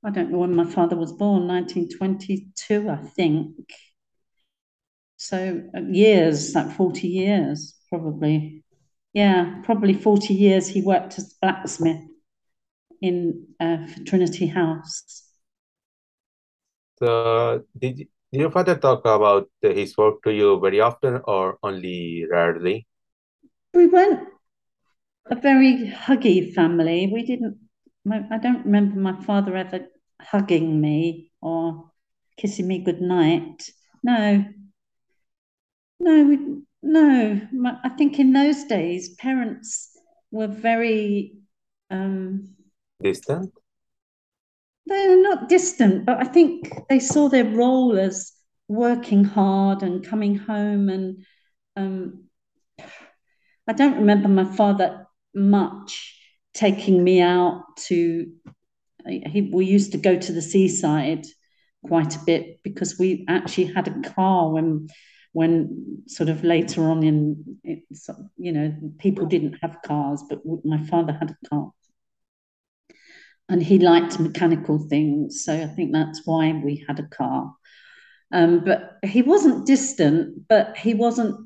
I 0.04 0.10
don't 0.10 0.30
know 0.30 0.38
when 0.38 0.54
my 0.54 0.66
father 0.66 0.96
was 0.96 1.12
born, 1.12 1.46
1922, 1.46 2.90
I 2.90 2.96
think. 2.96 3.56
So 5.16 5.62
uh, 5.74 5.80
years, 5.80 6.54
like 6.54 6.72
40 6.76 7.08
years, 7.08 7.74
probably. 7.88 8.62
Yeah, 9.14 9.62
probably 9.64 9.94
40 9.94 10.34
years 10.34 10.68
he 10.68 10.82
worked 10.82 11.18
as 11.18 11.34
blacksmith 11.40 12.02
in 13.00 13.46
uh, 13.58 13.86
Trinity 14.04 14.46
House. 14.46 15.24
So, 16.98 17.64
did, 17.78 17.96
did 17.96 18.08
your 18.40 18.50
father 18.50 18.76
talk 18.76 19.00
about 19.06 19.48
his 19.62 19.96
work 19.96 20.22
to 20.24 20.32
you 20.32 20.60
very 20.60 20.80
often 20.80 21.22
or 21.24 21.58
only 21.62 22.26
rarely? 22.30 22.86
We 23.72 23.86
weren't 23.86 24.28
a 25.30 25.36
very 25.36 25.90
huggy 25.90 26.52
family. 26.52 27.10
We 27.12 27.24
didn't 27.24 27.58
I 28.10 28.38
don't 28.38 28.66
remember 28.66 29.00
my 29.00 29.20
father 29.24 29.56
ever 29.56 29.86
hugging 30.20 30.80
me 30.80 31.30
or 31.40 31.90
kissing 32.36 32.68
me 32.68 32.80
good 32.80 33.00
night. 33.00 33.70
No. 34.02 34.44
No, 36.00 36.62
no. 36.82 37.40
My, 37.52 37.78
I 37.82 37.88
think 37.90 38.18
in 38.18 38.32
those 38.32 38.64
days, 38.64 39.14
parents 39.14 39.90
were 40.30 40.48
very 40.48 41.34
um, 41.90 42.54
distant. 43.02 43.52
They're 44.86 45.22
not 45.22 45.48
distant, 45.48 46.04
but 46.04 46.18
I 46.18 46.24
think 46.24 46.70
they 46.90 47.00
saw 47.00 47.30
their 47.30 47.46
role 47.46 47.98
as 47.98 48.32
working 48.68 49.24
hard 49.24 49.82
and 49.82 50.06
coming 50.06 50.36
home. 50.36 50.90
And 50.90 51.24
um, 51.74 52.24
I 53.66 53.72
don't 53.72 53.96
remember 53.96 54.28
my 54.28 54.44
father 54.44 55.06
much 55.34 56.20
taking 56.54 57.02
me 57.02 57.20
out 57.20 57.64
to 57.76 58.32
he, 59.06 59.50
we 59.52 59.66
used 59.66 59.92
to 59.92 59.98
go 59.98 60.16
to 60.16 60.32
the 60.32 60.40
seaside 60.40 61.26
quite 61.84 62.16
a 62.16 62.24
bit 62.24 62.62
because 62.62 62.98
we 62.98 63.24
actually 63.28 63.66
had 63.66 63.88
a 63.88 64.10
car 64.10 64.50
when 64.50 64.88
when 65.32 66.02
sort 66.06 66.30
of 66.30 66.44
later 66.44 66.84
on 66.84 67.02
in 67.02 67.58
you 68.36 68.52
know 68.52 68.74
people 68.98 69.26
didn't 69.26 69.56
have 69.60 69.82
cars 69.84 70.22
but 70.28 70.40
my 70.64 70.82
father 70.86 71.12
had 71.12 71.30
a 71.30 71.48
car. 71.48 71.70
And 73.46 73.62
he 73.62 73.78
liked 73.78 74.18
mechanical 74.18 74.78
things 74.78 75.44
so 75.44 75.52
i 75.52 75.66
think 75.66 75.92
that's 75.92 76.22
why 76.24 76.52
we 76.52 76.84
had 76.88 76.98
a 76.98 77.08
car. 77.08 77.54
Um, 78.32 78.64
but 78.64 78.98
he 79.04 79.22
wasn't 79.22 79.66
distant 79.66 80.48
but 80.48 80.76
he 80.78 80.94
wasn't 80.94 81.36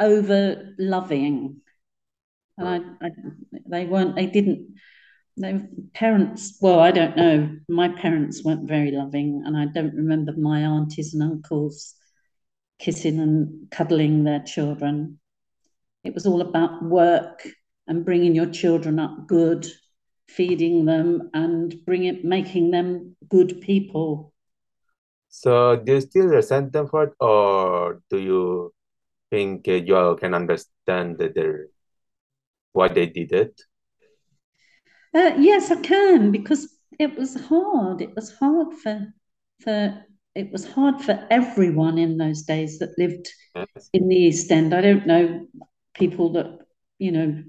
over 0.00 0.74
loving 0.78 1.60
and 2.58 2.68
I, 2.68 3.06
I, 3.06 3.10
they 3.66 3.86
weren't 3.86 4.14
they 4.14 4.26
didn't 4.26 4.74
their 5.36 5.66
parents 5.94 6.58
well 6.60 6.78
i 6.78 6.92
don't 6.92 7.16
know. 7.16 7.56
My 7.68 7.88
parents 7.88 8.44
weren't 8.44 8.68
very 8.68 8.92
loving 8.92 9.42
and 9.44 9.56
i 9.56 9.66
don't 9.66 9.94
remember 9.94 10.32
my 10.36 10.60
aunties 10.60 11.14
and 11.14 11.22
uncles 11.22 11.94
kissing 12.78 13.20
and 13.20 13.70
cuddling 13.70 14.24
their 14.24 14.40
children. 14.40 15.18
It 16.02 16.14
was 16.14 16.26
all 16.26 16.40
about 16.40 16.82
work 16.82 17.46
and 17.86 18.04
bringing 18.04 18.34
your 18.34 18.50
children 18.50 18.98
up 18.98 19.26
good 19.26 19.66
feeding 20.28 20.84
them 20.84 21.30
and 21.34 21.74
bringing 21.84 22.20
making 22.24 22.70
them 22.70 23.16
good 23.28 23.60
people. 23.60 24.32
So 25.28 25.76
do 25.76 25.94
you 25.94 26.00
still 26.00 26.26
resent 26.26 26.72
them 26.72 26.88
for 26.88 27.04
it 27.04 27.12
or 27.20 28.00
do 28.10 28.18
you 28.18 28.72
think 29.30 29.66
uh, 29.68 29.72
you 29.72 30.16
can 30.20 30.34
understand 30.34 31.18
that 31.18 31.34
they're 31.34 31.68
why 32.74 32.88
they 32.88 33.06
did 33.06 33.32
it? 33.32 33.60
Uh, 35.14 35.32
yes, 35.38 35.70
I 35.70 35.76
can 35.76 36.30
because 36.32 36.68
it 36.98 37.16
was 37.16 37.34
hard. 37.46 38.02
It 38.02 38.14
was 38.14 38.36
hard 38.36 38.74
for 38.74 39.14
for 39.60 40.04
it 40.34 40.50
was 40.50 40.66
hard 40.66 41.00
for 41.00 41.26
everyone 41.30 41.98
in 41.98 42.18
those 42.18 42.42
days 42.42 42.80
that 42.80 42.98
lived 42.98 43.28
yes. 43.54 43.90
in 43.92 44.08
the 44.08 44.16
East 44.16 44.50
End. 44.50 44.74
I 44.74 44.80
don't 44.80 45.06
know 45.06 45.46
people 45.94 46.32
that 46.32 46.58
you 46.98 47.12
know 47.12 47.42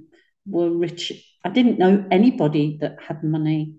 were 0.45 0.69
rich. 0.69 1.11
I 1.43 1.49
didn't 1.49 1.79
know 1.79 2.05
anybody 2.11 2.77
that 2.81 2.97
had 3.01 3.23
money. 3.23 3.75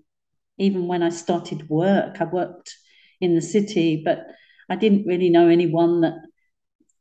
Even 0.57 0.87
when 0.87 1.01
I 1.01 1.09
started 1.09 1.69
work, 1.69 2.19
I 2.19 2.25
worked 2.25 2.75
in 3.21 3.35
the 3.35 3.41
city, 3.41 4.01
but 4.03 4.25
I 4.69 4.75
didn't 4.75 5.07
really 5.07 5.29
know 5.29 5.47
anyone 5.47 6.01
that 6.01 6.15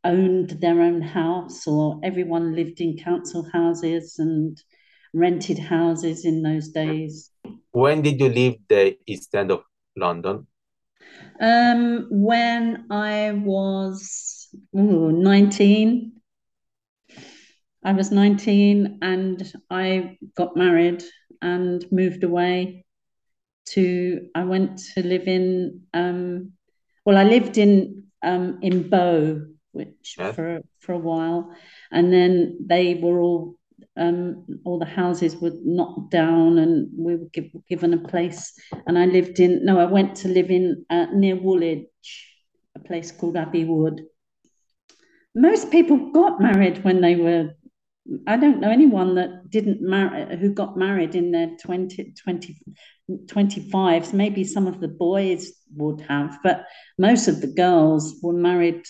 owned 0.07 0.51
their 0.61 0.81
own 0.81 1.03
house 1.03 1.67
or 1.67 2.01
everyone 2.03 2.55
lived 2.55 2.81
in 2.81 2.97
council 2.97 3.47
houses 3.53 4.19
and 4.19 4.57
rented 5.13 5.59
houses 5.59 6.25
in 6.25 6.43
those 6.43 6.69
days. 6.69 7.31
When 7.73 8.03
did 8.03 8.21
you 8.21 8.29
leave 8.29 8.57
the 8.69 8.97
East 9.07 9.35
End 9.35 9.51
of 9.51 9.63
London? 9.97 10.47
Um, 11.41 12.07
when 12.11 12.87
I 12.91 13.33
was 13.33 14.49
ooh, 14.77 15.13
19. 15.13 16.13
I 17.85 17.93
was 17.93 18.11
19 18.11 18.99
and 19.03 19.53
I 19.71 20.19
got 20.35 20.57
married 20.57 21.05
and 21.41 21.85
moved 21.93 22.25
away 22.25 22.85
to, 23.67 24.29
I 24.35 24.45
went 24.45 24.81
to 24.95 25.07
live 25.07 25.29
in, 25.29 25.83
um, 25.95 26.53
well, 27.05 27.17
I 27.17 27.25
lived 27.25 27.59
in 27.59 28.05
um, 28.23 28.59
in 28.63 28.89
Bow 28.89 29.41
which 29.77 30.17
for 30.35 30.61
for 30.81 30.93
a 30.93 30.99
while, 30.99 31.55
and 31.91 32.13
then 32.13 32.59
they 32.67 32.95
were 32.95 33.21
all 33.21 33.57
um, 33.97 34.45
all 34.65 34.79
the 34.79 34.85
houses 34.85 35.37
were 35.37 35.53
knocked 35.65 36.11
down 36.11 36.59
and 36.59 36.89
we 36.97 37.17
were 37.17 37.29
give, 37.33 37.51
given 37.69 37.95
a 37.95 38.09
place. 38.09 38.53
And 38.87 38.99
I 38.99 39.07
lived 39.07 39.41
in, 39.41 39.65
no, 39.65 39.79
I 39.79 39.85
went 39.85 40.17
to 40.17 40.29
live 40.29 40.51
in 40.51 40.85
uh, 40.91 41.07
near 41.13 41.37
Woolwich, 41.37 41.89
a 42.75 42.81
place 42.81 43.11
called 43.11 43.37
Abbey 43.37 43.65
Wood. 43.65 44.03
Most 45.35 45.71
people 45.71 46.13
got 46.13 46.41
married 46.41 46.85
when 46.85 47.01
they 47.01 47.17
were, 47.17 47.51
I 48.27 48.37
don't 48.37 48.61
know 48.61 48.71
anyone 48.71 49.17
that 49.17 49.51
didn't 49.51 49.83
marry, 49.83 50.37
who 50.39 50.53
got 50.53 50.77
married 50.77 51.15
in 51.15 51.33
their 51.33 51.57
20, 51.61 52.15
20, 52.23 52.57
25s. 53.11 54.13
Maybe 54.13 54.45
some 54.45 54.67
of 54.67 54.81
the 54.81 54.89
boys 54.89 55.53
would 55.75 56.01
have, 56.03 56.39
but 56.43 56.65
most 56.99 57.29
of 57.29 57.41
the 57.41 57.49
girls 57.49 58.19
were 58.23 58.33
married 58.33 58.85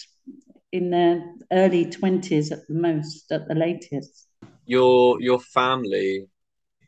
in 0.77 0.91
their 0.91 1.25
early 1.53 1.87
20s 1.87 2.53
at 2.53 2.67
the 2.69 2.75
most, 2.75 3.31
at 3.33 3.49
the 3.49 3.55
latest. 3.55 4.29
Your 4.67 5.21
your 5.21 5.41
family 5.41 6.27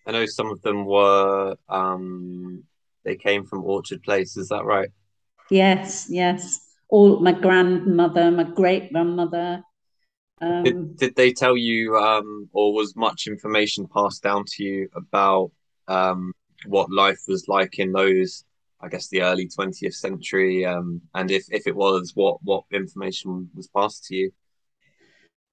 i 0.07 0.13
know 0.13 0.27
some 0.27 0.49
of 0.49 0.61
them 0.63 0.85
were 0.85 1.57
um 1.69 2.63
they 3.05 3.17
came 3.17 3.45
from 3.45 3.65
orchard 3.65 4.03
place 4.03 4.37
is 4.37 4.49
that 4.49 4.65
right? 4.65 4.91
Yes 5.51 6.07
yes. 6.11 6.61
All 6.91 7.21
my 7.21 7.33
grandmother 7.33 8.31
my 8.31 8.45
great 8.45 8.93
grandmother 8.93 9.63
um, 10.41 10.65
did, 10.65 10.97
did 10.97 11.17
they 11.17 11.33
tell 11.33 11.57
you 11.57 11.97
um 11.97 12.49
or 12.53 12.73
was 12.73 12.97
much 12.97 13.27
information 13.27 13.87
passed 13.87 14.23
down 14.23 14.45
to 14.47 14.65
you 14.65 14.89
about 14.95 15.51
um 15.89 16.33
what 16.67 16.91
life 16.91 17.21
was 17.29 17.47
like 17.49 17.79
in 17.79 17.93
those 17.93 18.45
i 18.81 18.89
guess 18.89 19.09
the 19.09 19.23
early 19.23 19.49
20th 19.49 19.95
century 19.95 20.65
um 20.65 21.01
and 21.15 21.31
if 21.31 21.45
if 21.51 21.67
it 21.67 21.77
was 21.77 22.13
what 22.15 22.39
what 22.43 22.65
information 22.73 23.51
was 23.55 23.69
passed 23.69 24.05
to 24.05 24.15
you? 24.15 24.31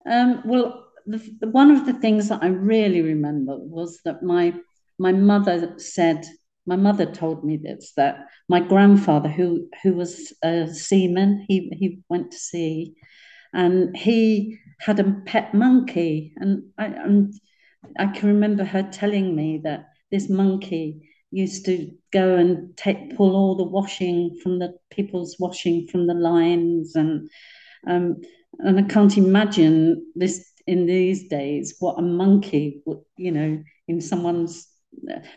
Um 0.06 0.42
well 0.46 0.86
the, 1.06 1.18
the, 1.40 1.48
one 1.48 1.72
of 1.72 1.86
the 1.86 1.94
things 1.94 2.30
that 2.30 2.42
I 2.42 2.48
really 2.48 3.02
remember 3.02 3.58
was 3.58 4.00
that 4.06 4.24
my 4.24 4.54
my 4.98 5.12
mother 5.12 5.78
said 5.78 6.26
my 6.66 6.76
mother 6.76 7.06
told 7.06 7.44
me 7.44 7.58
this 7.58 7.94
that 7.96 8.28
my 8.50 8.60
grandfather 8.60 9.30
who 9.30 9.68
who 9.84 9.94
was 9.94 10.34
a 10.44 10.68
seaman 10.74 11.46
he 11.48 11.70
he 11.74 12.00
went 12.10 12.32
to 12.32 12.38
sea 12.38 12.96
and 13.54 13.96
he 13.96 14.58
had 14.80 15.00
a 15.00 15.22
pet 15.26 15.54
monkey 15.54 16.34
and 16.38 16.64
I 16.78 16.86
and 16.86 17.34
I 18.00 18.08
can 18.08 18.30
remember 18.30 18.64
her 18.64 18.84
telling 18.84 19.36
me 19.36 19.62
that 19.64 19.90
this 20.12 20.30
monkey 20.30 21.10
used 21.32 21.66
to 21.66 21.92
go 22.14 22.36
and 22.36 22.76
take 22.78 23.16
pull 23.16 23.36
all 23.36 23.56
the 23.56 23.64
washing 23.64 24.38
from 24.42 24.60
the 24.60 24.74
people's 24.90 25.36
washing 25.40 25.88
from 25.88 26.08
the 26.08 26.14
lines 26.14 26.96
and 26.96 27.30
um, 27.88 28.22
and 28.60 28.80
I 28.80 28.84
can't 28.84 29.18
imagine 29.18 30.12
this 30.16 30.52
in 30.68 30.86
these 30.86 31.28
days 31.28 31.76
what 31.80 32.00
a 32.00 32.02
monkey 32.02 32.82
would, 32.86 33.00
you 33.18 33.32
know, 33.32 33.64
in 33.88 34.02
someone's 34.02 34.68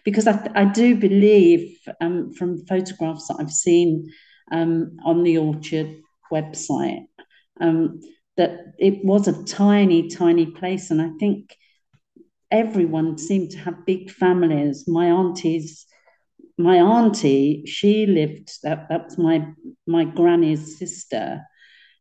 because 0.04 0.26
I, 0.26 0.50
I 0.54 0.64
do 0.66 0.94
believe 0.96 1.78
um, 2.00 2.32
from 2.32 2.64
photographs 2.66 3.28
that 3.28 3.38
I've 3.40 3.50
seen 3.50 4.10
um, 4.52 4.96
on 5.04 5.24
the 5.24 5.38
Orchard 5.38 5.96
website 6.32 7.06
um, 7.60 8.00
that 8.36 8.74
it 8.78 9.04
was 9.04 9.26
a 9.26 9.44
tiny, 9.44 10.08
tiny 10.08 10.46
place. 10.46 10.90
And 10.90 11.02
I 11.02 11.10
think 11.18 11.56
everyone 12.50 13.18
seemed 13.18 13.50
to 13.50 13.58
have 13.58 13.86
big 13.86 14.10
families. 14.10 14.86
My 14.88 15.10
auntie's, 15.10 15.86
my 16.56 16.76
auntie, 16.76 17.64
she 17.66 18.06
lived, 18.06 18.50
that, 18.62 18.86
that's 18.88 19.18
my, 19.18 19.46
my 19.86 20.04
granny's 20.04 20.78
sister. 20.78 21.42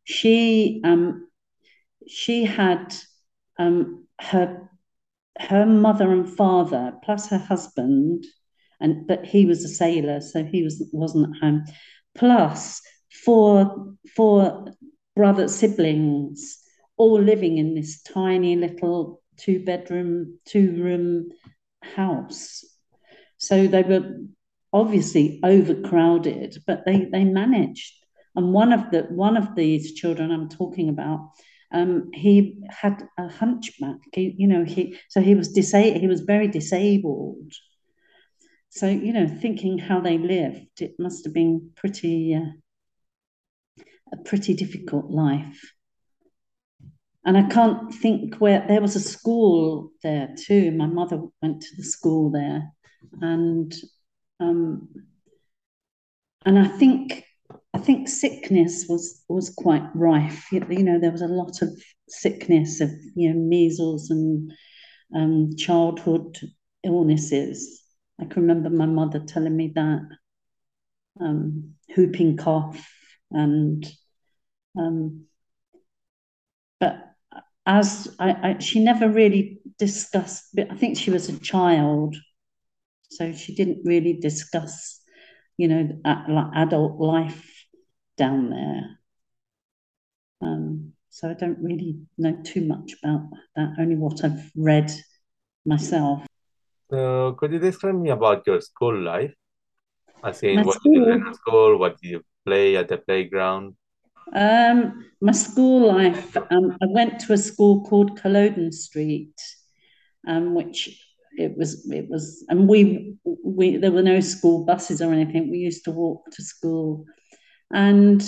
She, 0.04 0.80
um, 0.84 1.28
she 2.06 2.44
had 2.44 2.94
um, 3.58 4.06
her 4.20 4.68
her 5.38 5.66
mother 5.66 6.10
and 6.10 6.28
father 6.28 6.92
plus 7.04 7.28
her 7.28 7.38
husband 7.38 8.24
and 8.80 9.06
but 9.06 9.24
he 9.24 9.46
was 9.46 9.64
a 9.64 9.68
sailor 9.68 10.20
so 10.20 10.44
he 10.44 10.62
was 10.62 10.82
wasn't 10.92 11.36
at 11.36 11.40
home 11.40 11.64
plus 12.16 12.80
four 13.24 13.94
four 14.16 14.66
brother 15.14 15.48
siblings 15.48 16.58
all 16.96 17.20
living 17.20 17.58
in 17.58 17.74
this 17.74 18.02
tiny 18.02 18.56
little 18.56 19.22
two 19.38 19.64
bedroom 19.64 20.38
two 20.44 20.82
room 20.82 21.30
house 21.82 22.64
so 23.38 23.66
they 23.66 23.82
were 23.82 24.16
obviously 24.72 25.40
overcrowded 25.42 26.58
but 26.66 26.84
they 26.84 27.06
they 27.06 27.24
managed 27.24 27.94
and 28.36 28.52
one 28.52 28.72
of 28.72 28.90
the 28.90 29.02
one 29.10 29.36
of 29.36 29.54
these 29.54 29.94
children 29.94 30.30
i'm 30.30 30.48
talking 30.48 30.88
about 30.88 31.30
um, 31.70 32.10
he 32.14 32.62
had 32.70 33.06
a 33.18 33.28
hunchback. 33.28 33.96
He, 34.12 34.34
you 34.38 34.46
know, 34.46 34.64
he 34.64 34.98
so 35.08 35.20
he 35.20 35.34
was 35.34 35.52
disabled. 35.52 36.00
He 36.00 36.06
was 36.06 36.22
very 36.22 36.48
disabled. 36.48 37.52
So 38.70 38.88
you 38.88 39.12
know, 39.12 39.26
thinking 39.26 39.78
how 39.78 40.00
they 40.00 40.18
lived, 40.18 40.80
it 40.80 40.94
must 40.98 41.24
have 41.24 41.34
been 41.34 41.70
pretty 41.76 42.34
uh, 42.34 42.52
a 44.12 44.16
pretty 44.24 44.54
difficult 44.54 45.10
life. 45.10 45.72
And 47.24 47.36
I 47.36 47.42
can't 47.48 47.92
think 47.94 48.36
where 48.36 48.64
there 48.66 48.80
was 48.80 48.96
a 48.96 49.00
school 49.00 49.90
there 50.02 50.34
too. 50.38 50.70
My 50.70 50.86
mother 50.86 51.20
went 51.42 51.60
to 51.62 51.76
the 51.76 51.82
school 51.82 52.30
there, 52.30 52.72
and 53.20 53.74
um, 54.40 54.88
and 56.46 56.58
I 56.58 56.68
think 56.68 57.24
I 57.74 57.78
think 57.78 58.08
sickness 58.08 58.86
was 58.88 59.24
was 59.28 59.50
quite 59.50 59.84
rife. 59.94 60.50
You, 60.52 60.64
you, 60.70 60.82
know, 60.82 60.98
there 60.98 61.12
was 61.12 61.22
a 61.22 61.26
lot 61.26 61.60
of 61.60 61.70
sickness 62.08 62.80
of 62.80 62.90
you 63.14 63.32
know 63.32 63.38
measles 63.38 64.10
and 64.10 64.52
um, 65.14 65.50
childhood 65.56 66.38
illnesses. 66.84 67.82
I 68.20 68.24
can 68.24 68.42
remember 68.42 68.70
my 68.70 68.86
mother 68.86 69.20
telling 69.20 69.56
me 69.56 69.72
that 69.74 70.00
um, 71.20 71.74
whooping 71.96 72.36
cough 72.36 72.90
and 73.30 73.86
um, 74.78 75.26
but 76.80 77.07
as 77.68 78.16
I, 78.18 78.30
I, 78.42 78.58
she 78.58 78.82
never 78.82 79.08
really 79.08 79.60
discussed. 79.78 80.58
I 80.58 80.74
think 80.74 80.96
she 80.96 81.10
was 81.10 81.28
a 81.28 81.38
child, 81.38 82.16
so 83.10 83.32
she 83.32 83.54
didn't 83.54 83.84
really 83.84 84.14
discuss, 84.14 85.00
you 85.58 85.68
know, 85.68 86.00
adult 86.56 86.98
life 86.98 87.66
down 88.16 88.50
there. 88.50 88.98
Um, 90.40 90.92
so 91.10 91.28
I 91.28 91.34
don't 91.34 91.58
really 91.60 91.98
know 92.16 92.38
too 92.42 92.64
much 92.64 92.94
about 93.02 93.28
that, 93.54 93.74
only 93.78 93.96
what 93.96 94.24
I've 94.24 94.50
read 94.56 94.90
myself. 95.66 96.24
So 96.90 97.34
could 97.38 97.52
you 97.52 97.58
describe 97.58 97.96
me 97.96 98.10
about 98.10 98.46
your 98.46 98.62
school 98.62 98.98
life? 98.98 99.34
I 100.22 100.32
see 100.32 100.56
what 100.56 100.76
school, 100.76 100.92
did 100.92 101.00
you 101.00 101.06
learn 101.06 101.26
at 101.26 101.36
school? 101.36 101.78
What 101.78 102.00
did 102.00 102.08
you 102.08 102.22
play 102.46 102.76
at 102.76 102.88
the 102.88 102.96
playground? 102.96 103.74
Um, 104.34 105.06
my 105.20 105.32
school 105.32 105.88
life, 105.88 106.36
um, 106.50 106.76
I 106.82 106.86
went 106.88 107.20
to 107.20 107.32
a 107.32 107.38
school 107.38 107.84
called 107.84 108.20
Culloden 108.20 108.72
Street, 108.72 109.34
um, 110.26 110.54
which 110.54 111.04
it 111.36 111.56
was 111.56 111.88
it 111.90 112.08
was 112.08 112.44
and 112.48 112.68
we 112.68 113.16
we 113.44 113.76
there 113.76 113.92
were 113.92 114.02
no 114.02 114.20
school 114.20 114.64
buses 114.64 115.00
or 115.00 115.12
anything. 115.12 115.50
We 115.50 115.58
used 115.58 115.84
to 115.84 115.90
walk 115.90 116.30
to 116.32 116.42
school 116.42 117.06
and 117.72 118.22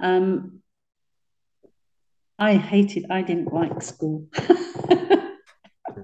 um, 0.00 0.62
I 2.38 2.56
hated, 2.56 3.06
I 3.10 3.22
didn't 3.22 3.52
like 3.52 3.82
school. 3.82 4.26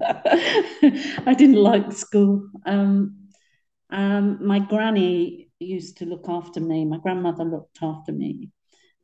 I 0.01 1.35
didn't 1.37 1.57
like 1.57 1.93
school. 1.93 2.49
Um, 2.65 3.29
um, 3.91 4.45
my 4.47 4.59
granny 4.59 5.51
used 5.61 5.99
to 5.99 6.07
look 6.07 6.25
after 6.29 6.61
me. 6.61 6.87
My 6.87 6.99
grandmother 6.99 7.45
looked 7.45 7.79
after 7.83 8.13
me 8.13 8.51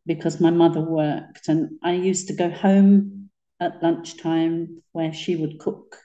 because 0.09 0.41
my 0.41 0.51
mother 0.51 0.81
worked, 0.81 1.49
and 1.49 1.79
I 1.85 1.93
used 1.93 2.27
to 2.29 2.35
go 2.35 2.51
home 2.51 3.31
at 3.61 3.83
lunchtime 3.83 4.83
where 4.93 5.13
she 5.13 5.37
would 5.37 5.61
cook. 5.61 5.97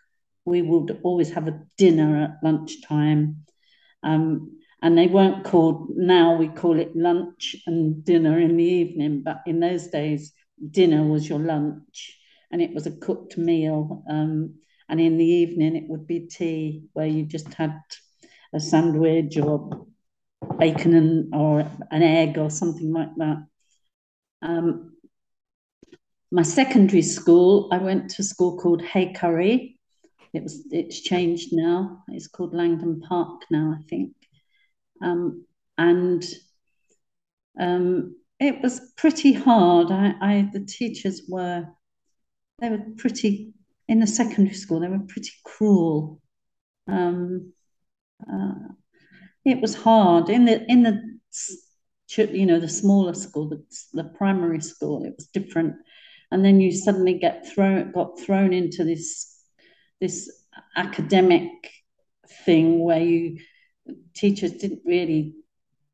We 0.45 0.61
would 0.61 0.99
always 1.03 1.31
have 1.31 1.47
a 1.47 1.61
dinner 1.77 2.23
at 2.23 2.43
lunchtime. 2.43 3.45
Um, 4.03 4.59
and 4.83 4.97
they 4.97 5.07
weren't 5.07 5.45
called 5.45 5.91
now 5.95 6.35
we 6.35 6.49
call 6.49 6.77
it 6.77 6.95
lunch 6.95 7.55
and 7.65 8.03
dinner 8.03 8.37
in 8.37 8.57
the 8.57 8.63
evening 8.65 9.23
but 9.23 9.41
in 9.47 9.61
those 9.61 9.87
days 9.87 10.33
dinner 10.71 11.03
was 11.03 11.27
your 11.27 11.39
lunch 11.39 12.19
and 12.51 12.61
it 12.61 12.73
was 12.73 12.85
a 12.85 12.97
cooked 12.97 13.37
meal 13.37 14.03
um, 14.09 14.55
and 14.89 14.99
in 14.99 15.17
the 15.17 15.25
evening 15.25 15.77
it 15.77 15.85
would 15.87 16.05
be 16.05 16.27
tea 16.27 16.83
where 16.91 17.07
you 17.07 17.23
just 17.23 17.53
had 17.53 17.79
a 18.53 18.59
sandwich 18.59 19.37
or 19.37 19.87
bacon 20.59 20.93
and 20.93 21.33
or 21.33 21.61
an 21.89 22.03
egg 22.03 22.37
or 22.37 22.49
something 22.49 22.91
like 22.91 23.15
that 23.15 23.37
um, 24.43 24.93
my 26.31 26.43
secondary 26.43 27.01
school 27.01 27.69
i 27.71 27.77
went 27.77 28.09
to 28.09 28.21
a 28.21 28.25
school 28.25 28.57
called 28.57 28.81
Hay 28.81 29.13
Currie 29.13 29.79
it 30.33 30.43
was 30.43 30.67
it's 30.71 31.01
changed 31.01 31.49
now 31.53 32.03
it's 32.09 32.27
called 32.27 32.53
langdon 32.53 33.01
park 33.01 33.41
now 33.49 33.75
i 33.77 33.81
think 33.89 34.13
um, 35.01 35.45
and 35.77 36.23
um, 37.59 38.15
it 38.39 38.61
was 38.61 38.93
pretty 38.97 39.33
hard. 39.33 39.91
I, 39.91 40.15
I, 40.21 40.49
the 40.51 40.65
teachers 40.65 41.23
were 41.27 41.67
they 42.59 42.69
were 42.69 42.83
pretty 42.97 43.53
in 43.87 43.99
the 43.99 44.07
secondary 44.07 44.55
school, 44.55 44.79
they 44.79 44.87
were 44.87 44.99
pretty 44.99 45.31
cruel. 45.43 46.21
Um, 46.87 47.53
uh, 48.31 48.73
it 49.45 49.59
was 49.59 49.75
hard 49.75 50.29
in 50.29 50.45
the 50.45 50.63
in 50.71 50.83
the 50.83 51.19
you 52.17 52.45
know 52.45 52.59
the 52.59 52.69
smaller 52.69 53.13
school, 53.13 53.49
the, 53.49 53.63
the 53.93 54.03
primary 54.03 54.61
school. 54.61 55.03
It 55.03 55.15
was 55.15 55.27
different, 55.27 55.75
and 56.31 56.43
then 56.43 56.59
you 56.59 56.71
suddenly 56.71 57.13
get 57.15 57.47
thrown 57.47 57.91
got 57.91 58.19
thrown 58.19 58.53
into 58.53 58.83
this 58.83 59.39
this 59.99 60.31
academic 60.75 61.49
thing 62.45 62.79
where 62.83 63.01
you 63.01 63.39
teachers 64.13 64.53
didn't 64.53 64.81
really 64.85 65.35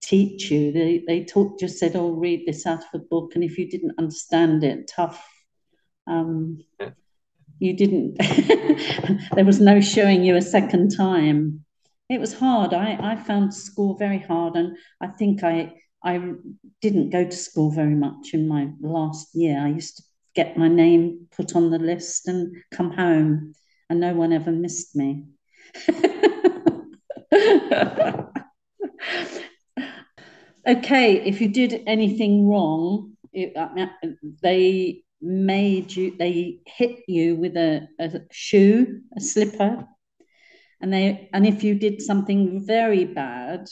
teach 0.02 0.52
you. 0.52 0.72
They 0.72 1.04
they 1.06 1.24
taught 1.24 1.60
just 1.60 1.78
said, 1.78 1.96
"Oh, 1.96 2.12
read 2.12 2.46
this 2.46 2.66
out 2.66 2.84
of 2.84 3.02
a 3.02 3.04
book," 3.04 3.34
and 3.36 3.44
if 3.44 3.58
you 3.58 3.70
didn't 3.70 3.98
understand 3.98 4.64
it, 4.64 4.92
tough. 4.94 5.26
Um, 6.08 6.64
you 7.60 7.76
didn't. 7.76 8.18
there 9.36 9.46
was 9.46 9.60
no 9.60 9.82
showing 9.82 10.24
you 10.24 10.36
a 10.36 10.42
second 10.42 10.96
time. 10.96 11.66
It 12.10 12.20
was 12.20 12.34
hard. 12.34 12.74
I 12.74 12.98
I 13.02 13.16
found 13.16 13.54
school 13.54 13.96
very 13.96 14.20
hard, 14.20 14.56
and 14.56 14.78
I 15.02 15.08
think 15.08 15.44
I 15.44 15.74
I 16.04 16.34
didn't 16.82 17.10
go 17.10 17.26
to 17.26 17.36
school 17.36 17.72
very 17.72 17.96
much 17.96 18.34
in 18.34 18.48
my 18.48 18.70
last 18.82 19.36
year. 19.36 19.60
I 19.60 19.70
used 19.70 19.98
to 19.98 20.04
get 20.36 20.58
my 20.58 20.68
name 20.68 21.28
put 21.36 21.56
on 21.56 21.70
the 21.72 21.80
list 21.80 22.28
and 22.28 22.56
come 22.72 22.92
home, 22.92 23.54
and 23.90 24.00
no 24.00 24.14
one 24.14 24.32
ever 24.32 24.52
missed 24.52 24.96
me. 24.96 25.26
okay, 30.68 31.22
if 31.26 31.42
you 31.42 31.50
did 31.50 31.84
anything 31.86 32.48
wrong, 32.48 33.18
it, 33.34 33.56
uh, 33.56 33.86
they 34.42 35.04
made 35.22 35.94
you, 35.96 36.16
they 36.18 36.60
hit 36.66 37.00
you 37.08 37.36
with 37.36 37.58
a, 37.58 37.88
a 38.00 38.22
shoe, 38.32 39.02
a 39.18 39.22
slipper, 39.22 39.86
and 40.82 40.94
they, 40.94 41.30
and 41.34 41.46
if 41.46 41.64
you 41.64 41.76
did 41.76 42.02
something 42.02 42.66
very 42.66 43.06
bad, 43.06 43.68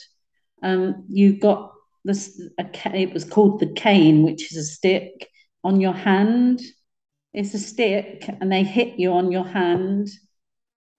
um, 0.62 1.06
you 1.08 1.38
got 1.38 1.72
this. 2.04 2.40
A, 2.58 2.66
it 2.94 3.12
was 3.12 3.24
called 3.24 3.60
the 3.60 3.72
cane, 3.72 4.22
which 4.22 4.52
is 4.52 4.58
a 4.58 4.64
stick 4.64 5.28
on 5.64 5.80
your 5.80 5.92
hand. 5.92 6.60
It's 7.34 7.54
a 7.54 7.58
stick, 7.58 8.28
and 8.40 8.50
they 8.50 8.64
hit 8.64 8.98
you 8.98 9.12
on 9.12 9.30
your 9.30 9.44
hand. 9.44 10.08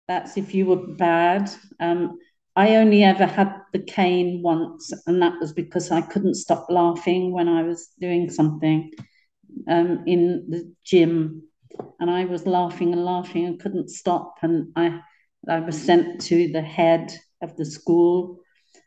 That's 0.08 0.38
if 0.38 0.54
you 0.54 0.66
were 0.66 0.96
bad. 0.96 1.50
Um, 1.80 2.20
I 2.56 2.76
only 2.76 3.04
ever 3.04 3.26
had 3.26 3.54
the 3.74 3.80
cane 3.80 4.42
once, 4.42 4.92
and 5.08 5.22
that 5.22 5.40
was 5.40 5.54
because 5.54 5.92
I 5.92 6.02
couldn't 6.02 6.36
stop 6.36 6.68
laughing 6.70 7.32
when 7.32 7.48
I 7.48 7.64
was 7.64 7.90
doing 8.00 8.30
something 8.30 8.92
um, 9.68 10.04
in 10.06 10.46
the 10.50 10.74
gym, 10.84 11.44
and 12.00 12.10
I 12.10 12.26
was 12.26 12.46
laughing 12.46 12.92
and 12.92 13.06
laughing 13.06 13.46
and 13.46 13.60
couldn't 13.60 13.90
stop, 13.90 14.36
and 14.42 14.72
I 14.76 15.02
I 15.48 15.60
was 15.60 15.82
sent 15.82 16.22
to 16.22 16.52
the 16.52 16.62
head 16.62 17.14
of 17.42 17.56
the 17.56 17.66
school 17.66 18.40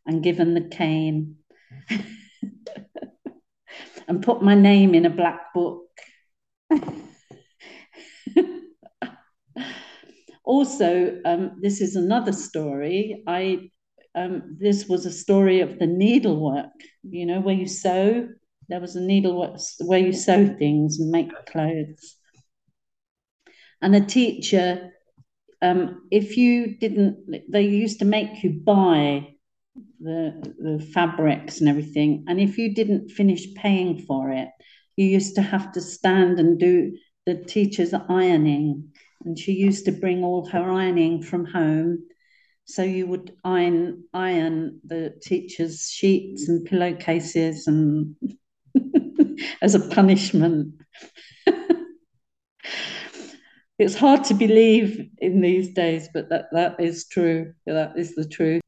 and 0.07 0.23
given 0.23 0.55
the 0.55 0.69
cane 0.69 1.37
and 4.09 4.23
put 4.23 4.43
my 4.43 4.55
name 4.55 4.95
in 4.95 5.07
a 5.07 5.11
black 5.11 5.53
book. 5.55 5.87
also, 10.45 11.19
um, 11.25 11.59
this 11.61 11.81
is 11.81 11.97
another 11.97 12.33
story. 12.33 13.23
I 13.27 13.71
um, 14.15 14.57
this 14.61 14.87
was 14.89 15.07
a 15.07 15.11
story 15.11 15.61
of 15.61 15.79
the 15.79 15.87
needlework. 15.87 16.71
You 17.03 17.27
know, 17.27 17.41
where 17.41 17.55
you 17.55 17.67
sew. 17.67 18.29
There 18.69 18.81
was 18.81 18.97
a 18.97 19.01
needlework 19.01 19.59
where 19.81 19.99
you 19.99 20.13
sew 20.13 20.47
things 20.59 20.99
and 21.01 21.11
make 21.11 21.31
clothes. 21.47 22.17
And 23.83 23.97
a 23.97 24.01
teacher, 24.01 24.93
um, 25.61 26.07
if 26.11 26.37
you 26.37 26.77
didn't, 26.77 27.51
they 27.51 27.63
used 27.63 27.99
to 27.99 28.05
make 28.05 28.43
you 28.45 28.61
buy 28.65 29.35
the 30.01 30.55
the 30.59 30.85
fabrics 30.93 31.61
and 31.61 31.69
everything. 31.69 32.25
And 32.29 32.41
if 32.41 32.59
you 32.59 32.75
didn't 32.75 33.11
finish 33.11 33.53
paying 33.55 33.99
for 33.99 34.31
it, 34.31 34.49
you 34.97 35.07
used 35.07 35.35
to 35.37 35.43
have 35.43 35.73
to 35.73 35.81
stand 35.81 36.39
and 36.39 36.59
do 36.59 36.97
the 37.27 37.37
teacher's 37.37 37.95
ironing 37.95 38.93
and 39.25 39.39
she 39.39 39.53
used 39.53 39.85
to 39.85 39.93
bring 39.93 40.25
all 40.25 40.47
her 40.47 40.71
ironing 40.71 41.23
from 41.23 41.45
home. 41.45 42.05
So 42.65 42.83
you 42.83 43.07
would 43.07 43.37
iron 43.45 44.05
iron 44.15 44.81
the 44.85 45.15
teacher's 45.23 45.91
sheets 45.91 46.49
and 46.49 46.65
pillowcases 46.65 47.67
and 47.67 48.17
as 49.63 49.75
a 49.75 49.81
punishment. 49.81 50.75
it's 53.79 53.97
hard 53.97 54.25
to 54.25 54.35
believe 54.35 55.09
in 55.19 55.41
these 55.41 55.75
days, 55.75 56.09
but 56.15 56.29
that, 56.31 56.47
that 56.53 56.81
is 56.81 57.09
true. 57.09 57.53
That 57.67 57.95
is 57.97 58.15
the 58.15 58.27
truth. 58.27 58.63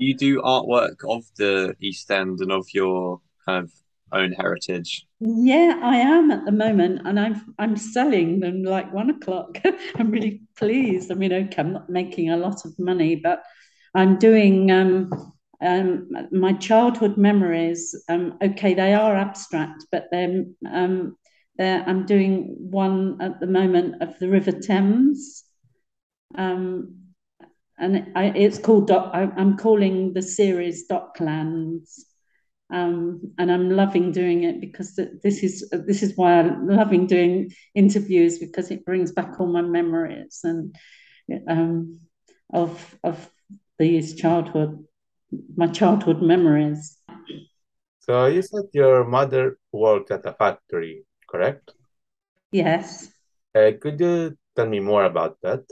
You 0.00 0.14
do 0.14 0.40
artwork 0.40 1.04
of 1.06 1.24
the 1.36 1.76
East 1.80 2.10
End 2.10 2.40
and 2.40 2.50
of 2.50 2.66
your 2.72 3.20
kind 3.44 3.64
of 3.64 3.72
own 4.12 4.32
heritage? 4.32 5.06
Yeah, 5.20 5.78
I 5.82 5.96
am 5.96 6.30
at 6.30 6.46
the 6.46 6.52
moment, 6.52 7.02
and 7.04 7.20
I'm 7.20 7.54
I'm 7.58 7.76
selling 7.76 8.40
them 8.40 8.62
like 8.62 8.90
one 8.94 9.10
o'clock. 9.10 9.58
I'm 9.96 10.10
really 10.10 10.40
pleased. 10.56 11.12
I 11.12 11.14
mean, 11.16 11.32
okay, 11.32 11.60
I'm 11.60 11.74
not 11.74 11.90
making 11.90 12.30
a 12.30 12.38
lot 12.38 12.64
of 12.64 12.78
money, 12.78 13.16
but 13.16 13.42
I'm 13.94 14.18
doing 14.18 14.70
um, 14.70 15.10
um, 15.60 16.08
my 16.32 16.54
childhood 16.54 17.18
memories. 17.18 17.94
Um, 18.08 18.38
okay, 18.42 18.72
they 18.72 18.94
are 18.94 19.14
abstract, 19.14 19.84
but 19.92 20.06
they're 20.10 20.44
um, 20.72 21.16
they're, 21.58 21.84
I'm 21.86 22.06
doing 22.06 22.56
one 22.58 23.18
at 23.20 23.38
the 23.38 23.46
moment 23.46 24.00
of 24.02 24.18
the 24.18 24.30
River 24.30 24.52
Thames. 24.52 25.44
Um, 26.36 27.09
and 27.80 28.12
I, 28.14 28.26
it's 28.26 28.58
called. 28.58 28.90
I, 28.90 29.30
I'm 29.36 29.56
calling 29.56 30.12
the 30.12 30.22
series 30.22 30.86
Docklands 30.88 32.00
um, 32.72 33.32
and 33.38 33.50
I'm 33.50 33.70
loving 33.70 34.12
doing 34.12 34.44
it 34.44 34.60
because 34.60 34.94
this 34.96 35.42
is 35.42 35.68
this 35.70 36.02
is 36.02 36.16
why 36.16 36.38
I'm 36.38 36.68
loving 36.68 37.06
doing 37.06 37.50
interviews 37.74 38.38
because 38.38 38.70
it 38.70 38.84
brings 38.84 39.12
back 39.12 39.40
all 39.40 39.46
my 39.46 39.62
memories 39.62 40.40
and 40.44 40.76
um, 41.48 42.00
of 42.52 42.96
of 43.02 43.28
these 43.78 44.14
childhood 44.14 44.84
my 45.56 45.66
childhood 45.66 46.22
memories. 46.22 46.98
So 48.00 48.26
you 48.26 48.42
said 48.42 48.64
your 48.72 49.04
mother 49.04 49.58
worked 49.72 50.10
at 50.10 50.26
a 50.26 50.32
factory, 50.32 51.04
correct? 51.28 51.72
Yes. 52.50 53.12
Uh, 53.54 53.72
could 53.80 54.00
you 54.00 54.36
tell 54.56 54.66
me 54.66 54.80
more 54.80 55.04
about 55.04 55.38
that? 55.42 55.62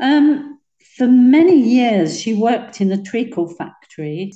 Um, 0.00 0.60
for 0.96 1.06
many 1.06 1.58
years, 1.58 2.20
she 2.20 2.34
worked 2.34 2.80
in 2.80 2.88
the 2.88 3.02
treacle 3.02 3.48
factory 3.48 4.32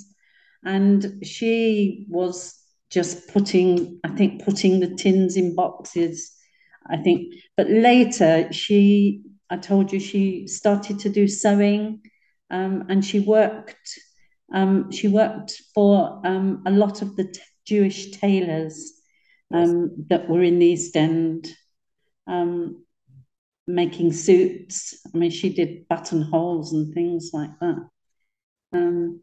and 0.64 1.24
she 1.24 2.06
was 2.08 2.56
just 2.90 3.28
putting 3.28 4.00
i 4.04 4.08
think 4.08 4.44
putting 4.44 4.80
the 4.80 4.94
tins 4.94 5.36
in 5.36 5.54
boxes 5.54 6.36
i 6.88 6.96
think. 6.96 7.34
But 7.56 7.70
later 7.70 8.52
she 8.52 9.22
i 9.48 9.56
told 9.56 9.92
you 9.92 10.00
she 10.00 10.46
started 10.48 10.98
to 11.00 11.08
do 11.08 11.28
sewing 11.28 12.02
um, 12.50 12.86
and 12.88 13.04
she 13.04 13.20
worked 13.20 13.98
um, 14.52 14.90
she 14.90 15.06
worked 15.06 15.62
for 15.74 16.20
um, 16.24 16.62
a 16.66 16.70
lot 16.70 17.02
of 17.02 17.14
the 17.16 17.24
t- 17.24 17.40
jewish 17.64 18.10
tailors 18.10 18.92
um, 19.54 20.06
that 20.08 20.28
were 20.28 20.42
in 20.42 20.58
the 20.58 20.66
east 20.66 20.96
end. 20.96 21.48
Um, 22.26 22.84
making 23.74 24.12
suits 24.12 25.00
i 25.14 25.18
mean 25.18 25.30
she 25.30 25.52
did 25.52 25.86
buttonholes 25.88 26.72
and 26.72 26.92
things 26.94 27.30
like 27.32 27.50
that 27.60 27.78
um, 28.72 29.20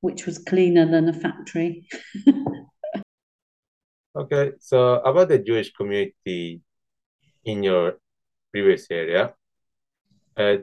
which 0.00 0.26
was 0.26 0.38
cleaner 0.38 0.90
than 0.90 1.08
a 1.08 1.12
factory. 1.12 1.86
okay, 4.16 4.52
so 4.60 5.00
about 5.00 5.28
the 5.28 5.38
Jewish 5.38 5.72
community 5.72 6.60
in 7.44 7.62
your 7.62 7.98
previous 8.52 8.86
area, 8.90 9.34
uh, 10.36 10.56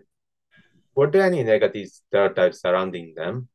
were 0.95 1.09
there 1.09 1.23
any 1.23 1.43
negative 1.43 1.87
stereotypes 1.87 2.61
surrounding 2.61 3.13
them? 3.15 3.47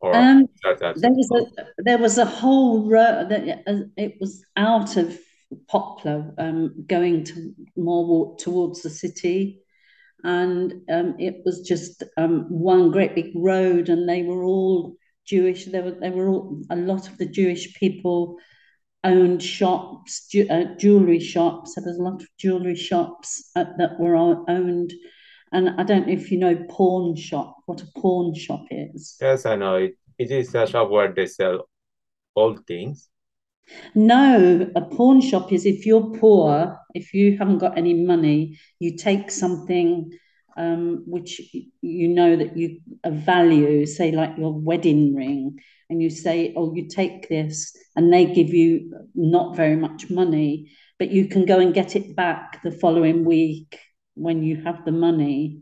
Or 0.00 0.16
um, 0.16 0.48
there 0.64 1.12
was 1.12 1.30
a 1.30 1.44
there 1.78 1.98
was 1.98 2.18
a 2.18 2.24
whole 2.24 2.90
road 2.90 3.28
that 3.28 3.62
uh, 3.66 3.86
it 3.96 4.16
was 4.20 4.44
out 4.56 4.96
of 4.96 5.16
Poplar, 5.68 6.34
um, 6.38 6.84
going 6.86 7.24
to 7.24 7.54
more 7.76 8.36
towards 8.36 8.82
the 8.82 8.90
city, 8.90 9.60
and 10.24 10.72
um, 10.90 11.14
it 11.18 11.42
was 11.44 11.60
just 11.60 12.02
um, 12.16 12.46
one 12.48 12.90
great 12.90 13.14
big 13.14 13.32
road, 13.34 13.88
and 13.88 14.08
they 14.08 14.22
were 14.22 14.44
all 14.44 14.96
Jewish. 15.26 15.64
There 15.66 15.82
were 15.82 15.92
there 15.92 16.12
were 16.12 16.28
all, 16.28 16.62
a 16.70 16.76
lot 16.76 17.08
of 17.08 17.18
the 17.18 17.26
Jewish 17.26 17.74
people 17.74 18.38
owned 19.04 19.42
shops, 19.42 20.26
ju- 20.28 20.48
uh, 20.50 20.74
jewelry 20.76 21.20
shops. 21.20 21.74
There 21.74 21.84
was 21.86 21.98
a 21.98 22.02
lot 22.02 22.22
of 22.22 22.28
jewelry 22.38 22.76
shops 22.76 23.50
uh, 23.56 23.64
that 23.78 23.98
were 23.98 24.16
owned. 24.16 24.92
And 25.52 25.70
I 25.80 25.82
don't 25.82 26.06
know 26.06 26.12
if 26.12 26.30
you 26.30 26.38
know 26.38 26.56
pawn 26.68 27.16
shop, 27.16 27.56
what 27.66 27.82
a 27.82 27.86
pawn 28.00 28.34
shop 28.34 28.64
is. 28.70 29.16
Yes, 29.20 29.46
I 29.46 29.56
know. 29.56 29.76
It, 29.76 29.94
it 30.18 30.30
is 30.30 30.54
a 30.54 30.66
shop 30.66 30.90
where 30.90 31.12
they 31.12 31.26
sell 31.26 31.68
old 32.36 32.66
things. 32.66 33.08
No, 33.94 34.70
a 34.74 34.80
pawn 34.82 35.20
shop 35.20 35.52
is 35.52 35.66
if 35.66 35.84
you're 35.86 36.10
poor, 36.18 36.78
if 36.94 37.14
you 37.14 37.36
haven't 37.36 37.58
got 37.58 37.76
any 37.76 37.94
money, 37.94 38.58
you 38.78 38.96
take 38.96 39.30
something 39.30 40.10
um, 40.56 41.04
which 41.06 41.40
you 41.80 42.08
know 42.08 42.36
that 42.36 42.56
you 42.56 42.80
value, 43.06 43.86
say 43.86 44.10
like 44.10 44.36
your 44.36 44.52
wedding 44.52 45.14
ring, 45.14 45.58
and 45.88 46.02
you 46.02 46.10
say, 46.10 46.52
"Oh, 46.56 46.74
you 46.74 46.88
take 46.88 47.28
this," 47.28 47.76
and 47.94 48.12
they 48.12 48.24
give 48.26 48.52
you 48.52 48.92
not 49.14 49.56
very 49.56 49.76
much 49.76 50.10
money, 50.10 50.72
but 50.98 51.10
you 51.12 51.26
can 51.26 51.44
go 51.44 51.60
and 51.60 51.72
get 51.72 51.94
it 51.94 52.16
back 52.16 52.62
the 52.62 52.72
following 52.72 53.24
week 53.24 53.78
when 54.14 54.42
you 54.42 54.56
have 54.62 54.84
the 54.84 54.92
money. 54.92 55.60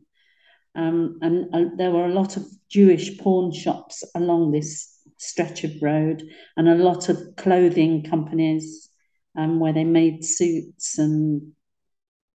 Um, 0.74 1.18
and 1.22 1.54
uh, 1.54 1.76
there 1.76 1.90
were 1.90 2.06
a 2.06 2.14
lot 2.14 2.36
of 2.36 2.46
Jewish 2.68 3.18
pawn 3.18 3.52
shops 3.52 4.02
along 4.14 4.52
this 4.52 4.95
stretch 5.18 5.64
of 5.64 5.82
road, 5.82 6.22
and 6.56 6.68
a 6.68 6.74
lot 6.74 7.08
of 7.08 7.36
clothing 7.36 8.02
companies 8.02 8.88
um, 9.36 9.60
where 9.60 9.72
they 9.72 9.84
made 9.84 10.24
suits 10.24 10.98
and 10.98 11.52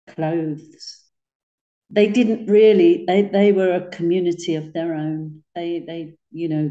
clothes. 0.08 1.04
They 1.90 2.08
didn't 2.08 2.46
really 2.46 3.04
they, 3.06 3.22
they 3.22 3.52
were 3.52 3.74
a 3.74 3.90
community 3.90 4.54
of 4.54 4.72
their 4.72 4.94
own. 4.94 5.42
They 5.54 5.82
they 5.86 6.14
you 6.30 6.48
know 6.48 6.70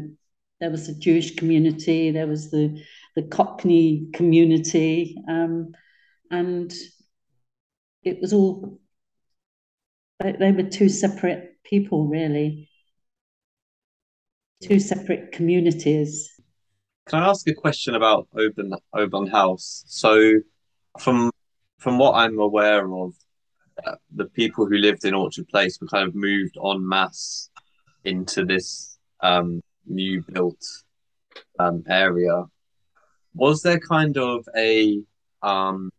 there 0.60 0.70
was 0.70 0.88
a 0.88 0.98
jewish 0.98 1.36
community 1.36 2.10
there 2.10 2.26
was 2.26 2.50
the 2.50 2.82
the 3.16 3.22
cockney 3.22 4.08
community 4.14 5.16
um, 5.28 5.72
and 6.30 6.72
it 8.02 8.20
was 8.20 8.32
all 8.32 8.78
they, 10.20 10.32
they 10.32 10.52
were 10.52 10.62
two 10.62 10.88
separate 10.88 11.56
people 11.64 12.06
really 12.06 12.69
two 14.62 14.78
separate 14.78 15.32
communities 15.32 16.30
can 17.08 17.22
i 17.22 17.28
ask 17.28 17.48
a 17.48 17.54
question 17.54 17.94
about 17.94 18.28
Oban 18.36 18.72
Oban 18.92 19.26
House 19.26 19.84
so 19.86 20.34
from 20.98 21.30
from 21.78 21.98
what 21.98 22.14
i'm 22.14 22.38
aware 22.38 22.92
of 22.92 23.14
the 24.14 24.26
people 24.26 24.66
who 24.66 24.76
lived 24.76 25.04
in 25.04 25.14
Orchard 25.14 25.48
Place 25.48 25.78
were 25.80 25.86
kind 25.86 26.06
of 26.06 26.14
moved 26.14 26.56
en 26.64 26.86
masse 26.86 27.50
into 28.04 28.44
this 28.44 28.98
um, 29.20 29.60
new 29.86 30.22
built 30.22 30.64
um, 31.58 31.82
area. 31.88 32.44
Was 33.34 33.62
there 33.62 33.78
kind 33.78 34.16
of 34.16 34.46
a 34.56 35.00
um, 35.42 35.90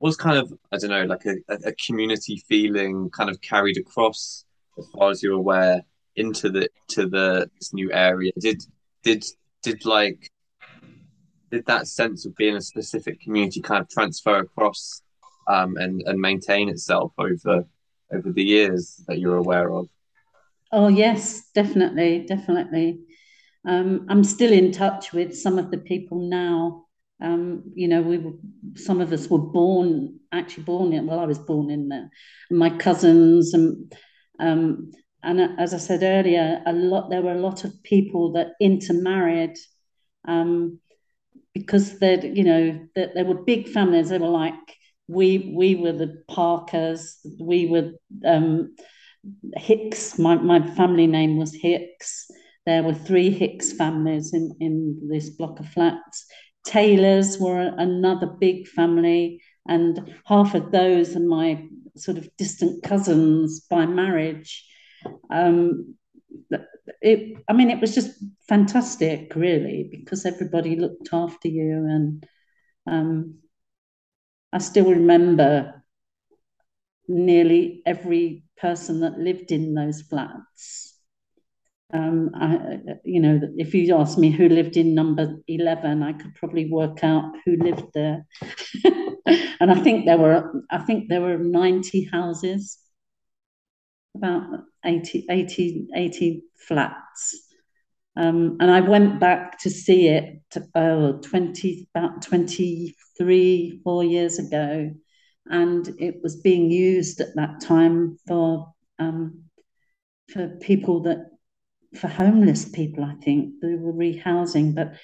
was 0.00 0.16
kind 0.16 0.38
of 0.38 0.52
I 0.72 0.78
don't 0.78 0.90
know 0.90 1.04
like 1.04 1.24
a, 1.26 1.36
a 1.48 1.72
community 1.72 2.42
feeling 2.48 3.10
kind 3.10 3.30
of 3.30 3.40
carried 3.40 3.78
across 3.78 4.44
as 4.78 4.86
far 4.90 5.10
as 5.10 5.22
you're 5.22 5.34
aware 5.34 5.82
into 6.16 6.50
the 6.50 6.68
to 6.88 7.06
the 7.08 7.50
this 7.58 7.72
new 7.72 7.92
area? 7.92 8.32
Did 8.38 8.62
did 9.02 9.24
did 9.62 9.84
like 9.84 10.30
did 11.50 11.66
that 11.66 11.86
sense 11.86 12.26
of 12.26 12.34
being 12.36 12.56
a 12.56 12.60
specific 12.60 13.20
community 13.20 13.60
kind 13.60 13.80
of 13.80 13.88
transfer 13.88 14.38
across 14.38 15.02
um, 15.48 15.76
and 15.76 16.02
and 16.02 16.20
maintain 16.20 16.68
itself 16.68 17.12
over 17.18 17.64
over 18.12 18.32
the 18.32 18.44
years 18.44 19.02
that 19.08 19.18
you're 19.18 19.36
aware 19.36 19.70
of? 19.70 19.88
Oh 20.72 20.88
yes, 20.88 21.50
definitely, 21.54 22.24
definitely. 22.26 23.00
Um, 23.66 24.06
I'm 24.08 24.24
still 24.24 24.52
in 24.52 24.72
touch 24.72 25.12
with 25.12 25.36
some 25.36 25.58
of 25.58 25.70
the 25.70 25.78
people 25.78 26.28
now. 26.28 26.86
Um, 27.22 27.72
you 27.74 27.88
know, 27.88 28.02
we 28.02 28.18
were, 28.18 28.32
some 28.74 29.00
of 29.00 29.12
us 29.12 29.28
were 29.28 29.38
born 29.38 30.18
actually 30.32 30.64
born 30.64 30.92
in. 30.92 31.06
Well, 31.06 31.20
I 31.20 31.26
was 31.26 31.38
born 31.38 31.70
in 31.70 31.88
there. 31.88 32.10
My 32.50 32.70
cousins 32.70 33.54
and 33.54 33.92
um, 34.40 34.90
and 35.24 35.58
as 35.58 35.74
I 35.74 35.78
said 35.78 36.02
earlier, 36.02 36.62
a 36.66 36.72
lot 36.72 37.10
there 37.10 37.22
were 37.22 37.32
a 37.32 37.40
lot 37.40 37.64
of 37.64 37.82
people 37.82 38.32
that 38.32 38.52
intermarried 38.60 39.56
um, 40.26 40.78
because 41.52 41.98
they 41.98 42.32
you 42.34 42.44
know 42.44 42.88
that 42.94 43.14
there 43.14 43.24
were 43.24 43.42
big 43.42 43.68
families. 43.68 44.10
They 44.10 44.18
were 44.18 44.28
like 44.28 44.54
we 45.08 45.52
we 45.54 45.74
were 45.74 45.92
the 45.92 46.22
Parkers. 46.28 47.18
We 47.40 47.66
were 47.66 47.92
um, 48.24 48.74
Hicks. 49.56 50.18
My 50.18 50.36
my 50.36 50.60
family 50.74 51.06
name 51.06 51.38
was 51.38 51.54
Hicks. 51.54 52.26
There 52.66 52.82
were 52.82 52.94
three 52.94 53.30
Hicks 53.30 53.72
families 53.72 54.32
in 54.32 54.54
in 54.60 55.08
this 55.08 55.30
block 55.30 55.60
of 55.60 55.68
flats. 55.68 56.26
Taylors 56.66 57.38
were 57.38 57.72
another 57.76 58.26
big 58.26 58.66
family, 58.68 59.42
and 59.68 60.14
half 60.24 60.54
of 60.54 60.70
those 60.70 61.16
are 61.16 61.20
my 61.20 61.66
sort 61.96 62.18
of 62.18 62.28
distant 62.36 62.82
cousins 62.82 63.60
by 63.70 63.86
marriage. 63.86 64.64
Um, 65.30 65.96
it, 67.00 67.38
I 67.48 67.52
mean, 67.52 67.70
it 67.70 67.80
was 67.80 67.94
just 67.94 68.10
fantastic, 68.48 69.34
really, 69.34 69.88
because 69.90 70.26
everybody 70.26 70.76
looked 70.76 71.08
after 71.12 71.48
you 71.48 71.86
and 71.88 72.26
um, 72.86 73.38
I 74.52 74.58
still 74.58 74.90
remember 74.90 75.82
nearly 77.08 77.82
every 77.86 78.44
person 78.56 79.00
that 79.00 79.18
lived 79.18 79.52
in 79.52 79.74
those 79.74 80.02
flats. 80.02 80.94
Um, 81.92 82.30
I, 82.34 82.78
you 83.04 83.20
know, 83.20 83.40
if 83.56 83.74
you 83.74 83.94
asked 83.96 84.18
me 84.18 84.30
who 84.30 84.48
lived 84.48 84.76
in 84.76 84.94
number 84.94 85.36
11, 85.46 86.02
I 86.02 86.12
could 86.12 86.34
probably 86.34 86.70
work 86.70 87.04
out 87.04 87.32
who 87.44 87.56
lived 87.56 87.84
there. 87.94 88.26
and 89.60 89.70
I 89.70 89.80
think 89.80 90.06
there 90.06 90.18
were, 90.18 90.64
I 90.70 90.78
think 90.78 91.08
there 91.08 91.20
were 91.20 91.38
90 91.38 92.08
houses, 92.12 92.78
about 94.14 94.64
80, 94.84 95.26
80, 95.28 95.88
80 95.94 96.42
flats. 96.56 97.40
Um, 98.16 98.58
and 98.60 98.70
I 98.70 98.80
went 98.80 99.18
back 99.18 99.58
to 99.60 99.70
see 99.70 100.08
it 100.08 100.40
oh, 100.74 101.18
20, 101.18 101.88
about 101.94 102.22
23, 102.22 103.80
four 103.82 104.04
years 104.04 104.38
ago. 104.38 104.90
And 105.46 105.88
it 105.98 106.22
was 106.22 106.36
being 106.36 106.70
used 106.70 107.20
at 107.20 107.34
that 107.36 107.60
time 107.60 108.18
for 108.26 108.72
um, 108.98 109.44
for 110.32 110.48
people 110.60 111.02
that 111.02 111.30
for 111.98 112.08
homeless 112.08 112.68
people, 112.68 113.04
I 113.04 113.14
think 113.22 113.54
they 113.60 113.74
were 113.74 113.92
rehousing. 113.92 114.74
But 114.74 114.94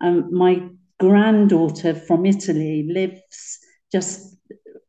um, 0.00 0.34
my 0.34 0.68
granddaughter 0.98 1.94
from 1.94 2.26
Italy 2.26 2.88
lives 2.88 3.58
just 3.92 4.36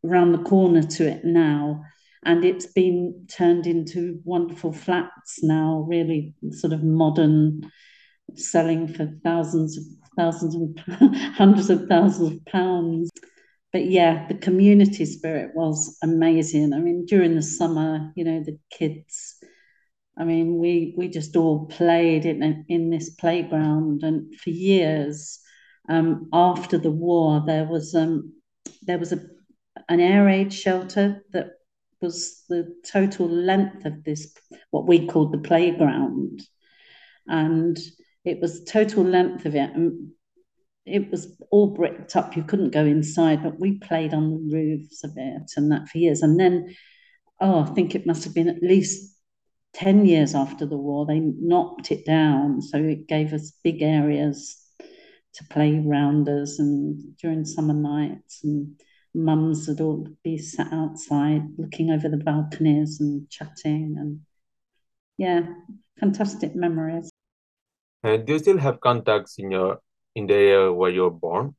around 0.03 0.31
the 0.31 0.43
corner 0.49 0.83
to 0.83 1.07
it 1.07 1.23
now, 1.23 1.83
and 2.23 2.45
it's 2.45 2.67
been 2.67 3.25
turned 3.29 3.65
into 3.65 4.19
wonderful 4.23 4.71
flats 4.71 5.41
now, 5.43 5.85
really 5.87 6.33
sort 6.51 6.73
of 6.73 6.83
modern, 6.83 7.71
selling 8.35 8.87
for 8.87 9.11
thousands 9.23 9.77
of 9.77 9.83
thousands 10.17 10.55
and 10.55 10.79
hundreds 11.35 11.69
of 11.69 11.87
thousands 11.87 12.33
of 12.33 12.45
pounds. 12.45 13.09
But 13.73 13.85
yeah, 13.85 14.27
the 14.27 14.35
community 14.35 15.05
spirit 15.05 15.51
was 15.55 15.97
amazing. 16.03 16.73
I 16.73 16.79
mean, 16.79 17.05
during 17.05 17.35
the 17.35 17.41
summer, 17.41 18.11
you 18.15 18.23
know, 18.23 18.43
the 18.43 18.59
kids. 18.69 19.37
I 20.17 20.25
mean, 20.25 20.59
we 20.59 20.93
we 20.97 21.07
just 21.07 21.35
all 21.35 21.65
played 21.67 22.25
in 22.25 22.65
in 22.67 22.89
this 22.89 23.11
playground, 23.11 24.03
and 24.03 24.35
for 24.35 24.49
years 24.49 25.39
um, 25.89 26.29
after 26.33 26.77
the 26.77 26.91
war, 26.91 27.43
there 27.45 27.65
was 27.65 27.95
um, 27.95 28.33
there 28.83 28.99
was 28.99 29.13
a 29.13 29.19
an 29.89 29.99
air 29.99 30.25
raid 30.25 30.53
shelter 30.53 31.23
that 31.31 31.51
was 32.01 32.43
the 32.49 32.75
total 32.85 33.29
length 33.29 33.85
of 33.85 34.03
this, 34.03 34.33
what 34.71 34.87
we 34.87 35.07
called 35.07 35.31
the 35.31 35.37
playground. 35.37 36.41
And 37.27 37.77
it 38.25 38.39
was 38.39 38.63
total 38.63 39.03
length 39.03 39.45
of 39.45 39.55
it. 39.55 39.71
And 39.73 40.11
it 40.85 41.11
was 41.11 41.41
all 41.51 41.67
bricked 41.67 42.15
up. 42.15 42.35
You 42.35 42.43
couldn't 42.43 42.71
go 42.71 42.85
inside, 42.85 43.43
but 43.43 43.59
we 43.59 43.77
played 43.77 44.13
on 44.13 44.31
the 44.31 44.55
roofs 44.55 45.03
of 45.03 45.11
it 45.15 45.51
and 45.55 45.71
that 45.71 45.87
for 45.87 45.97
years. 45.97 46.21
And 46.21 46.39
then, 46.39 46.75
oh, 47.39 47.61
I 47.61 47.65
think 47.73 47.93
it 47.93 48.07
must 48.07 48.23
have 48.23 48.33
been 48.33 48.49
at 48.49 48.63
least 48.63 49.15
10 49.73 50.05
years 50.05 50.35
after 50.35 50.65
the 50.65 50.77
war, 50.77 51.05
they 51.05 51.19
knocked 51.19 51.91
it 51.91 52.05
down. 52.05 52.61
So 52.61 52.77
it 52.77 53.07
gave 53.07 53.33
us 53.33 53.53
big 53.63 53.81
areas 53.81 54.57
to 55.33 55.43
play 55.45 55.79
rounders 55.79 56.59
and 56.59 57.15
during 57.17 57.45
summer 57.45 57.73
nights 57.73 58.41
and 58.43 58.79
mums 59.13 59.67
would 59.67 59.81
all 59.81 60.07
be 60.23 60.37
sat 60.37 60.71
outside 60.71 61.43
looking 61.57 61.91
over 61.91 62.07
the 62.07 62.17
balconies 62.17 62.99
and 62.99 63.29
chatting 63.29 63.95
and 63.97 64.21
yeah 65.17 65.41
fantastic 65.99 66.55
memories. 66.55 67.09
And 68.03 68.25
do 68.25 68.33
you 68.33 68.39
still 68.39 68.57
have 68.57 68.79
contacts 68.79 69.37
in 69.37 69.51
your 69.51 69.79
in 70.15 70.27
the 70.27 70.33
area 70.33 70.73
where 70.73 70.89
you're 70.89 71.11
born? 71.11 71.55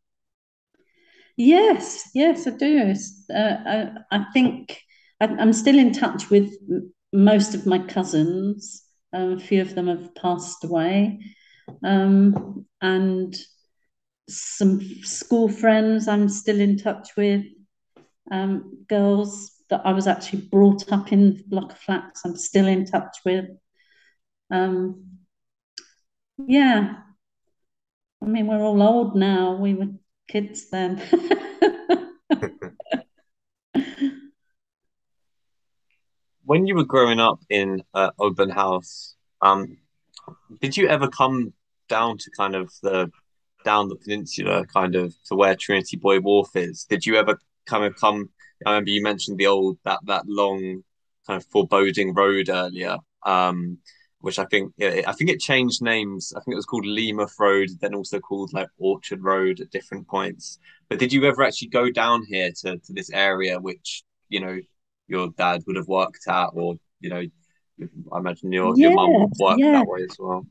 Yes 1.37 2.11
yes 2.15 2.47
i 2.47 2.51
do. 2.51 2.95
Uh, 3.35 3.57
I, 3.67 3.91
I 4.11 4.25
think 4.33 4.79
I, 5.21 5.27
am 5.27 5.53
still 5.53 5.79
in 5.79 5.93
touch 5.93 6.31
with 6.31 6.51
most 7.13 7.55
of 7.55 7.67
my 7.67 7.79
cousins. 7.79 8.83
Um, 9.13 9.33
a 9.33 9.41
few 9.41 9.61
of 9.63 9.75
them 9.75 9.89
have 9.89 10.15
passed 10.15 10.65
away. 10.65 11.21
Um, 11.85 12.67
and 12.81 13.37
some 14.33 14.81
school 15.03 15.49
friends 15.49 16.09
I'm 16.09 16.29
still 16.29 16.61
in 16.61 16.79
touch 16.79 17.11
with, 17.17 17.45
um, 18.31 18.85
girls 18.89 19.53
that 19.71 19.83
I 19.85 19.93
was 19.93 20.07
actually 20.07 20.43
brought 20.43 20.93
up 20.93 21.13
in 21.13 21.37
the 21.37 21.45
block 21.47 21.73
of 21.73 21.79
flats 21.79 22.23
I'm 22.25 22.37
still 22.37 22.67
in 22.67 22.85
touch 22.85 23.19
with. 23.25 23.47
Um, 24.51 25.19
yeah, 26.39 26.97
I 28.23 28.27
mean, 28.27 28.47
we're 28.47 28.63
all 28.63 28.83
old 28.83 29.17
now. 29.17 29.57
We 29.57 29.75
were 29.75 29.89
kids 30.29 30.71
then. 30.71 31.03
when 36.45 36.67
you 36.67 36.75
were 36.75 36.85
growing 36.85 37.19
up 37.19 37.41
in 37.49 37.83
uh, 37.95 38.11
Oban 38.19 38.51
House, 38.51 39.17
um, 39.41 39.79
did 40.61 40.77
you 40.77 40.87
ever 40.89 41.09
come 41.09 41.53
down 41.89 42.19
to 42.19 42.31
kind 42.31 42.55
of 42.55 42.73
the 42.83 43.11
down 43.65 43.89
the 43.89 43.97
peninsula, 43.97 44.67
kind 44.67 44.95
of 44.95 45.15
to 45.27 45.35
where 45.35 45.57
Trinity 45.57 45.97
Buoy 45.97 46.19
Wharf 46.19 46.55
is? 46.55 46.85
Did 46.85 47.07
you 47.07 47.17
ever 47.17 47.39
kind 47.67 47.85
of 47.85 47.97
come? 47.97 48.31
I 48.65 48.71
remember 48.71 48.91
you 48.91 49.03
mentioned 49.03 49.39
the 49.39 49.47
old 49.47 49.79
that 49.85 50.01
that 50.07 50.25
long 50.27 50.83
kind 51.27 51.41
of 51.41 51.47
foreboding 51.47 52.15
road 52.15 52.49
earlier, 52.49 52.99
um, 53.25 53.79
which 54.21 54.39
I 54.39 54.45
think 54.47 54.73
I 54.81 55.13
think 55.13 55.31
it 55.31 55.41
changed 55.41 55.83
names. 55.83 56.33
I 56.37 56.41
think 56.41 56.53
it 56.53 56.57
was 56.57 56.67
called 56.67 56.85
Leamouth 56.85 57.39
Road, 57.39 57.71
then 57.81 57.95
also 57.95 58.21
called 58.21 58.53
like 58.53 58.69
Orchard 58.79 59.23
Road 59.23 59.61
at 59.61 59.71
different 59.71 60.07
points. 60.09 60.59
But 60.89 60.99
did 60.99 61.13
you 61.13 61.25
ever 61.25 61.43
actually 61.43 61.69
go 61.69 61.91
down 61.91 62.25
here 62.29 62.51
to 62.63 62.79
to 62.79 62.93
this 62.93 63.11
area, 63.11 63.59
which 63.61 64.05
you 64.29 64.41
know 64.41 64.59
your 65.09 65.29
dad 65.37 65.63
would 65.67 65.77
have 65.77 65.89
worked 65.89 66.27
at, 66.29 66.51
or 66.55 66.77
you 67.01 67.11
know, 67.11 67.23
I 68.13 68.19
imagine 68.19 68.53
your 68.53 68.75
yeah, 68.77 68.89
your 68.89 68.95
mum 68.95 69.31
worked 69.39 69.61
yeah. 69.61 69.73
that 69.73 69.87
way 69.87 70.03
as 70.03 70.17
well. 70.19 70.47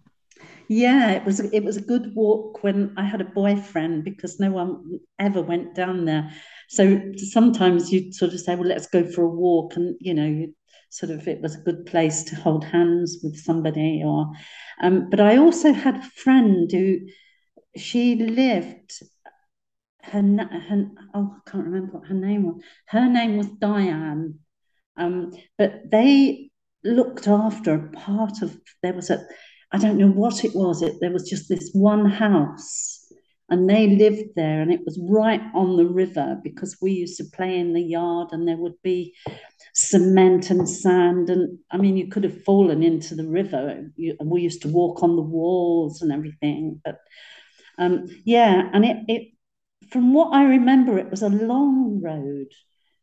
Yeah, 0.67 1.11
it 1.11 1.25
was 1.25 1.39
it 1.39 1.63
was 1.63 1.77
a 1.77 1.81
good 1.81 2.15
walk 2.15 2.63
when 2.63 2.93
I 2.97 3.03
had 3.03 3.19
a 3.19 3.25
boyfriend 3.25 4.05
because 4.05 4.39
no 4.39 4.51
one 4.51 4.99
ever 5.19 5.41
went 5.41 5.75
down 5.75 6.05
there. 6.05 6.31
So 6.69 7.11
sometimes 7.17 7.91
you'd 7.91 8.15
sort 8.15 8.33
of 8.33 8.39
say, 8.39 8.55
"Well, 8.55 8.69
let's 8.69 8.87
go 8.87 9.03
for 9.03 9.23
a 9.23 9.29
walk," 9.29 9.75
and 9.75 9.97
you 9.99 10.13
know, 10.13 10.25
you 10.25 10.53
sort 10.89 11.11
of 11.11 11.27
it 11.27 11.41
was 11.41 11.55
a 11.55 11.61
good 11.61 11.85
place 11.85 12.23
to 12.25 12.35
hold 12.35 12.63
hands 12.63 13.19
with 13.21 13.35
somebody. 13.37 14.01
Or, 14.05 14.31
um, 14.81 15.09
but 15.09 15.19
I 15.19 15.37
also 15.37 15.73
had 15.73 15.97
a 15.97 16.09
friend 16.23 16.71
who 16.71 16.99
she 17.75 18.15
lived. 18.15 18.93
Her, 20.03 20.21
her 20.21 20.89
oh, 21.13 21.35
I 21.35 21.49
can't 21.51 21.65
remember 21.65 21.97
what 21.97 22.07
her 22.07 22.15
name 22.15 22.43
was. 22.43 22.63
Her 22.87 23.09
name 23.09 23.37
was 23.37 23.47
Diane, 23.47 24.39
um, 24.97 25.31
but 25.57 25.91
they 25.91 26.49
looked 26.83 27.27
after 27.27 27.75
a 27.75 27.91
part 27.91 28.41
of 28.41 28.57
there 28.81 28.93
was 28.93 29.09
a 29.09 29.25
I 29.71 29.77
don't 29.77 29.97
know 29.97 30.09
what 30.09 30.43
it 30.43 30.53
was. 30.53 30.81
It 30.81 30.95
there 30.99 31.11
was 31.11 31.29
just 31.29 31.47
this 31.47 31.71
one 31.73 32.05
house, 32.05 33.11
and 33.49 33.69
they 33.69 33.87
lived 33.87 34.35
there, 34.35 34.61
and 34.61 34.71
it 34.71 34.81
was 34.85 34.99
right 35.09 35.41
on 35.55 35.77
the 35.77 35.85
river 35.85 36.39
because 36.43 36.77
we 36.81 36.91
used 36.91 37.17
to 37.17 37.25
play 37.35 37.57
in 37.57 37.73
the 37.73 37.81
yard, 37.81 38.29
and 38.31 38.47
there 38.47 38.57
would 38.57 38.81
be 38.83 39.15
cement 39.73 40.49
and 40.49 40.67
sand, 40.67 41.29
and 41.29 41.59
I 41.71 41.77
mean, 41.77 41.97
you 41.97 42.07
could 42.07 42.23
have 42.23 42.43
fallen 42.43 42.83
into 42.83 43.15
the 43.15 43.27
river. 43.27 43.89
You, 43.95 44.17
we 44.23 44.41
used 44.41 44.61
to 44.63 44.67
walk 44.67 45.03
on 45.03 45.15
the 45.15 45.21
walls 45.21 46.01
and 46.01 46.11
everything, 46.11 46.81
but 46.83 46.97
um, 47.77 48.07
yeah, 48.25 48.69
and 48.73 48.85
it 48.85 48.97
it 49.07 49.27
from 49.89 50.13
what 50.13 50.33
I 50.33 50.43
remember, 50.43 50.97
it 50.97 51.09
was 51.09 51.21
a 51.21 51.29
long 51.29 52.01
road. 52.01 52.47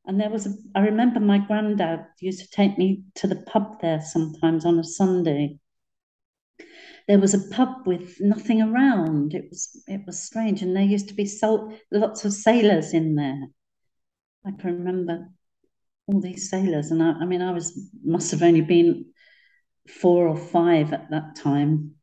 And 0.06 0.18
there 0.18 0.30
was 0.30 0.46
a, 0.46 0.54
I 0.74 0.80
remember 0.80 1.20
my 1.20 1.38
granddad 1.38 2.06
used 2.20 2.40
to 2.40 2.50
take 2.50 2.78
me 2.78 3.02
to 3.16 3.26
the 3.26 3.36
pub 3.36 3.80
there 3.82 4.00
sometimes 4.00 4.64
on 4.64 4.78
a 4.78 4.84
Sunday 4.84 5.58
there 7.08 7.18
was 7.18 7.32
a 7.32 7.48
pub 7.48 7.86
with 7.86 8.20
nothing 8.20 8.60
around. 8.60 9.34
It 9.34 9.46
was 9.48 9.82
it 9.88 10.02
was 10.06 10.22
strange, 10.22 10.60
and 10.60 10.76
there 10.76 10.84
used 10.84 11.08
to 11.08 11.14
be 11.14 11.24
so, 11.24 11.72
lots 11.90 12.24
of 12.26 12.34
sailors 12.34 12.92
in 12.92 13.14
there. 13.16 13.48
I 14.44 14.50
can 14.52 14.74
remember 14.74 15.30
all 16.06 16.20
these 16.20 16.50
sailors, 16.50 16.90
and 16.90 17.02
I, 17.02 17.12
I 17.12 17.24
mean, 17.24 17.40
I 17.40 17.52
was 17.52 17.90
must 18.04 18.30
have 18.30 18.42
only 18.42 18.60
been 18.60 19.06
four 19.88 20.28
or 20.28 20.36
five 20.36 20.92
at 20.92 21.10
that 21.10 21.34
time. 21.34 21.94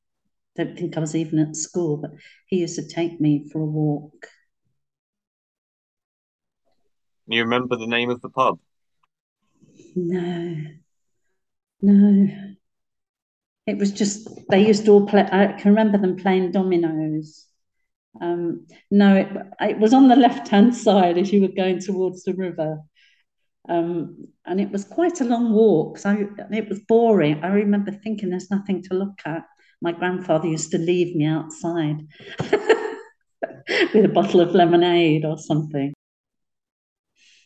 Don't 0.56 0.78
think 0.78 0.98
I 0.98 1.02
was 1.02 1.16
even 1.16 1.38
at 1.38 1.56
school, 1.56 1.98
but 1.98 2.12
he 2.48 2.60
used 2.60 2.76
to 2.76 2.88
take 2.88 3.22
me 3.22 3.48
for 3.52 3.62
a 3.62 3.66
walk. 3.66 4.28
You 7.28 7.44
remember 7.44 7.76
the 7.76 7.88
name 7.88 8.10
of 8.10 8.22
the 8.22 8.30
pub? 8.30 8.60
No, 9.96 10.56
no 11.82 12.56
it 13.68 13.78
was 13.78 13.92
just 13.92 14.30
they 14.50 14.66
used 14.66 14.86
to 14.86 14.92
all 14.92 15.08
play. 15.08 15.28
I 15.32 15.48
can 15.54 15.72
remember 15.72 15.98
them 15.98 16.18
playing 16.18 16.52
dominoes. 16.52 17.46
Um, 18.22 18.68
no, 18.92 19.16
it, 19.18 19.28
it 19.62 19.80
was 19.80 19.94
on 19.94 20.08
the 20.08 20.16
left 20.16 20.48
hand 20.48 20.76
side 20.76 21.18
as 21.18 21.32
you 21.34 21.42
were 21.42 21.56
going 21.56 21.80
towards 21.80 22.24
the 22.24 22.34
river. 22.34 22.80
Um, 23.68 24.28
and 24.46 24.62
it 24.62 24.70
was 24.72 24.86
quite 24.86 25.22
a 25.22 25.26
long 25.26 25.52
walk, 25.52 25.98
so 25.98 26.30
it 26.52 26.70
was 26.70 26.80
boring. 26.88 27.44
I 27.44 27.48
remember 27.48 27.92
thinking 27.92 28.30
there's 28.30 28.52
nothing 28.52 28.84
to 28.84 28.94
look 28.94 29.20
at. 29.26 29.44
My 29.82 29.92
grandfather 29.92 30.48
used 30.48 30.72
to 30.72 30.78
leave 30.78 31.16
me 31.16 31.26
outside 31.26 32.08
with 32.40 34.06
a 34.06 34.12
bottle 34.14 34.42
of 34.42 34.54
lemonade 34.54 35.26
or 35.26 35.38
something. 35.38 35.94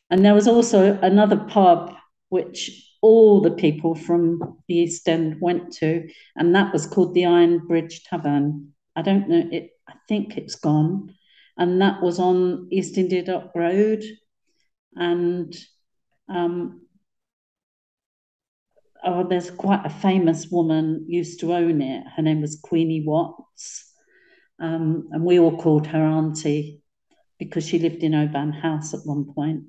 And 0.09 0.25
there 0.25 0.33
was 0.33 0.47
also 0.47 0.99
another 1.01 1.37
pub 1.37 1.95
which 2.29 2.88
all 3.01 3.41
the 3.41 3.51
people 3.51 3.95
from 3.95 4.61
the 4.67 4.75
East 4.75 5.07
End 5.07 5.39
went 5.39 5.71
to, 5.73 6.07
and 6.35 6.55
that 6.55 6.73
was 6.73 6.85
called 6.85 7.13
the 7.13 7.25
Iron 7.25 7.59
Bridge 7.59 8.03
Tavern. 8.03 8.73
I 8.95 9.01
don't 9.01 9.29
know 9.29 9.47
it. 9.51 9.71
I 9.87 9.93
think 10.07 10.37
it's 10.37 10.55
gone, 10.55 11.15
and 11.57 11.81
that 11.81 12.01
was 12.01 12.19
on 12.19 12.67
East 12.71 12.97
India 12.97 13.23
Dock 13.23 13.51
Road, 13.55 14.03
and 14.95 15.55
um, 16.27 16.81
oh, 19.03 19.27
there's 19.27 19.51
quite 19.51 19.85
a 19.85 19.89
famous 19.89 20.47
woman 20.47 21.05
used 21.07 21.39
to 21.39 21.53
own 21.53 21.81
it. 21.81 22.03
Her 22.15 22.21
name 22.21 22.41
was 22.41 22.59
Queenie 22.61 23.05
Watts, 23.05 23.93
um, 24.59 25.07
and 25.11 25.23
we 25.23 25.39
all 25.39 25.57
called 25.57 25.87
her 25.87 26.03
Auntie 26.03 26.81
because 27.39 27.65
she 27.65 27.79
lived 27.79 28.03
in 28.03 28.13
Oban 28.13 28.51
House 28.51 28.93
at 28.93 29.05
one 29.05 29.33
point, 29.33 29.63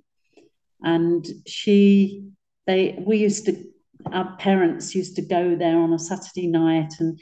and 0.82 1.24
she 1.46 2.30
they 2.66 3.02
we 3.06 3.16
used 3.18 3.46
to 3.46 3.64
our 4.12 4.36
parents 4.36 4.94
used 4.94 5.16
to 5.16 5.22
go 5.22 5.54
there 5.54 5.78
on 5.78 5.92
a 5.92 5.98
Saturday 5.98 6.46
night 6.46 6.92
and 6.98 7.20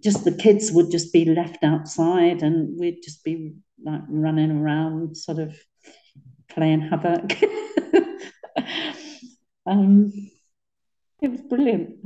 just 0.00 0.24
the 0.24 0.32
kids 0.32 0.72
would 0.72 0.90
just 0.90 1.12
be 1.12 1.24
left 1.26 1.62
outside 1.62 2.42
and 2.42 2.78
we'd 2.78 3.02
just 3.02 3.22
be 3.24 3.54
like 3.84 4.00
running 4.08 4.50
around 4.50 5.16
sort 5.16 5.38
of 5.38 5.56
playing 6.48 6.80
havoc 6.80 7.32
um, 9.66 10.12
it 11.20 11.30
was 11.30 11.42
brilliant 11.42 11.96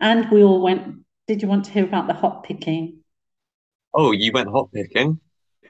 and 0.00 0.30
we 0.30 0.42
all 0.42 0.60
went 0.60 0.98
did 1.26 1.40
you 1.40 1.48
want 1.48 1.64
to 1.64 1.70
hear 1.70 1.84
about 1.84 2.08
the 2.08 2.14
hop 2.14 2.44
picking? 2.44 2.98
oh 3.94 4.12
you 4.12 4.32
went 4.32 4.50
hop 4.50 4.70
picking? 4.72 5.18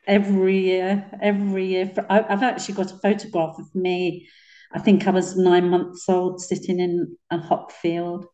every 0.06 0.58
year 0.58 1.06
every 1.20 1.66
year 1.66 1.92
i've 2.11 2.42
actually 2.42 2.74
got 2.74 2.90
a 2.90 2.96
photograph 2.96 3.56
of 3.58 3.72
me 3.74 4.28
I 4.74 4.78
think 4.78 5.06
I 5.06 5.11
was 5.11 5.37
nine 5.37 5.68
months 5.68 6.08
old 6.08 6.40
sitting 6.40 6.80
in 6.80 7.16
a 7.30 7.38
hop 7.38 7.72
field. 7.72 8.26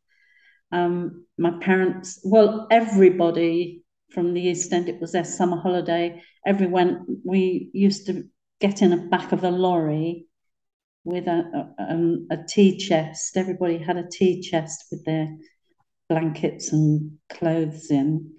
Um, 0.71 1.27
my 1.39 1.53
parents, 1.61 2.21
well, 2.25 2.67
everybody 2.71 3.83
from 4.11 4.35
the 4.35 4.41
East 4.41 4.73
End, 4.73 4.89
it 4.89 5.01
was 5.01 5.13
their 5.13 5.25
summer 5.25 5.61
holiday. 5.61 6.23
Everyone, 6.47 7.05
we 7.25 7.71
used 7.73 8.07
to 8.07 8.25
get 8.61 8.83
in 8.83 8.91
the 8.91 8.97
back 8.97 9.33
of 9.33 9.45
a 9.45 9.51
lorry 9.51 10.27
with 11.05 11.27
a, 11.27 11.73
a, 11.79 11.83
um, 11.93 12.27
a 12.31 12.39
tea 12.49 12.77
chest. 12.77 13.37
Everybody 13.37 13.79
had 13.79 13.97
a 13.97 14.09
tea 14.11 14.41
chest 14.41 14.85
with 14.91 15.05
their 15.05 15.29
blankets 16.09 16.73
and 16.73 17.19
clothes 17.31 17.91
in. 17.91 18.35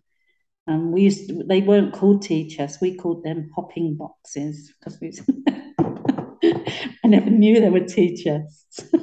And 0.67 0.91
we 0.91 1.01
used 1.01 1.29
to, 1.29 1.43
they 1.43 1.61
weren't 1.61 1.93
called 1.93 2.21
tea 2.21 2.47
chests, 2.47 2.79
we 2.79 2.95
called 2.95 3.23
them 3.23 3.49
hopping 3.55 3.97
boxes 3.97 4.71
because 4.79 4.99
we 5.01 5.11
never 7.09 7.29
knew 7.29 7.59
there 7.59 7.71
were 7.71 7.81
tea 7.81 8.15
chests. 8.15 8.83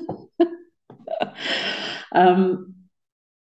um, 2.14 2.74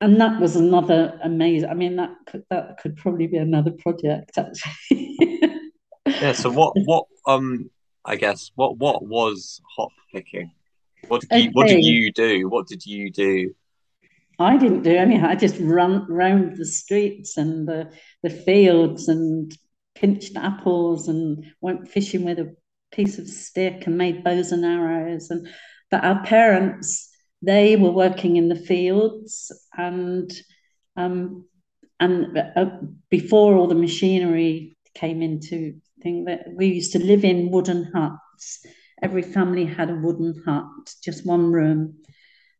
and 0.01 0.19
that 0.19 0.41
was 0.41 0.55
another 0.55 1.19
amazing. 1.23 1.69
I 1.69 1.73
mean, 1.73 1.95
that 1.95 2.11
could 2.25 2.43
that 2.49 2.77
could 2.79 2.97
probably 2.97 3.27
be 3.27 3.37
another 3.37 3.71
project 3.71 4.37
actually. 4.37 5.17
yeah. 6.05 6.33
So 6.33 6.51
what 6.51 6.73
what 6.85 7.05
um 7.25 7.69
I 8.03 8.15
guess 8.15 8.51
what 8.55 8.77
what 8.77 9.03
was 9.03 9.61
hop 9.75 9.91
picking? 10.13 10.51
What 11.07 11.21
did 11.21 11.31
you 11.31 11.37
okay. 11.37 11.49
what 11.53 11.67
did 11.67 11.85
you 11.85 12.11
do? 12.11 12.49
What 12.49 12.67
did 12.67 12.85
you 12.85 13.11
do? 13.11 13.55
I 14.37 14.57
didn't 14.57 14.83
do 14.83 14.95
anything. 14.95 15.23
I 15.23 15.35
just 15.35 15.55
run 15.59 16.05
round 16.09 16.57
the 16.57 16.65
streets 16.65 17.37
and 17.37 17.67
the 17.67 17.91
the 18.21 18.29
fields 18.29 19.07
and 19.07 19.55
pinched 19.95 20.35
apples 20.35 21.07
and 21.07 21.45
went 21.61 21.87
fishing 21.87 22.25
with 22.25 22.39
a 22.39 22.53
piece 22.95 23.19
of 23.19 23.27
stick 23.27 23.85
and 23.85 23.97
made 23.97 24.23
bows 24.23 24.51
and 24.51 24.65
arrows. 24.65 25.29
And 25.29 25.47
but 25.91 26.03
our 26.03 26.23
parents, 26.23 27.09
they 27.41 27.75
were 27.75 27.91
working 27.91 28.37
in 28.37 28.49
the 28.49 28.55
fields 28.55 29.51
and 29.77 30.31
um, 30.95 31.45
and 31.99 32.37
uh, 32.55 32.65
before 33.09 33.55
all 33.55 33.67
the 33.67 33.75
machinery 33.75 34.77
came 34.93 35.21
into 35.21 35.75
thing 36.01 36.25
that 36.25 36.45
we 36.53 36.67
used 36.67 36.93
to 36.93 36.99
live 36.99 37.23
in 37.23 37.51
wooden 37.51 37.91
huts. 37.93 38.65
Every 39.01 39.21
family 39.21 39.65
had 39.65 39.89
a 39.89 39.95
wooden 39.95 40.41
hut, 40.45 40.65
just 41.03 41.25
one 41.25 41.51
room, 41.51 41.95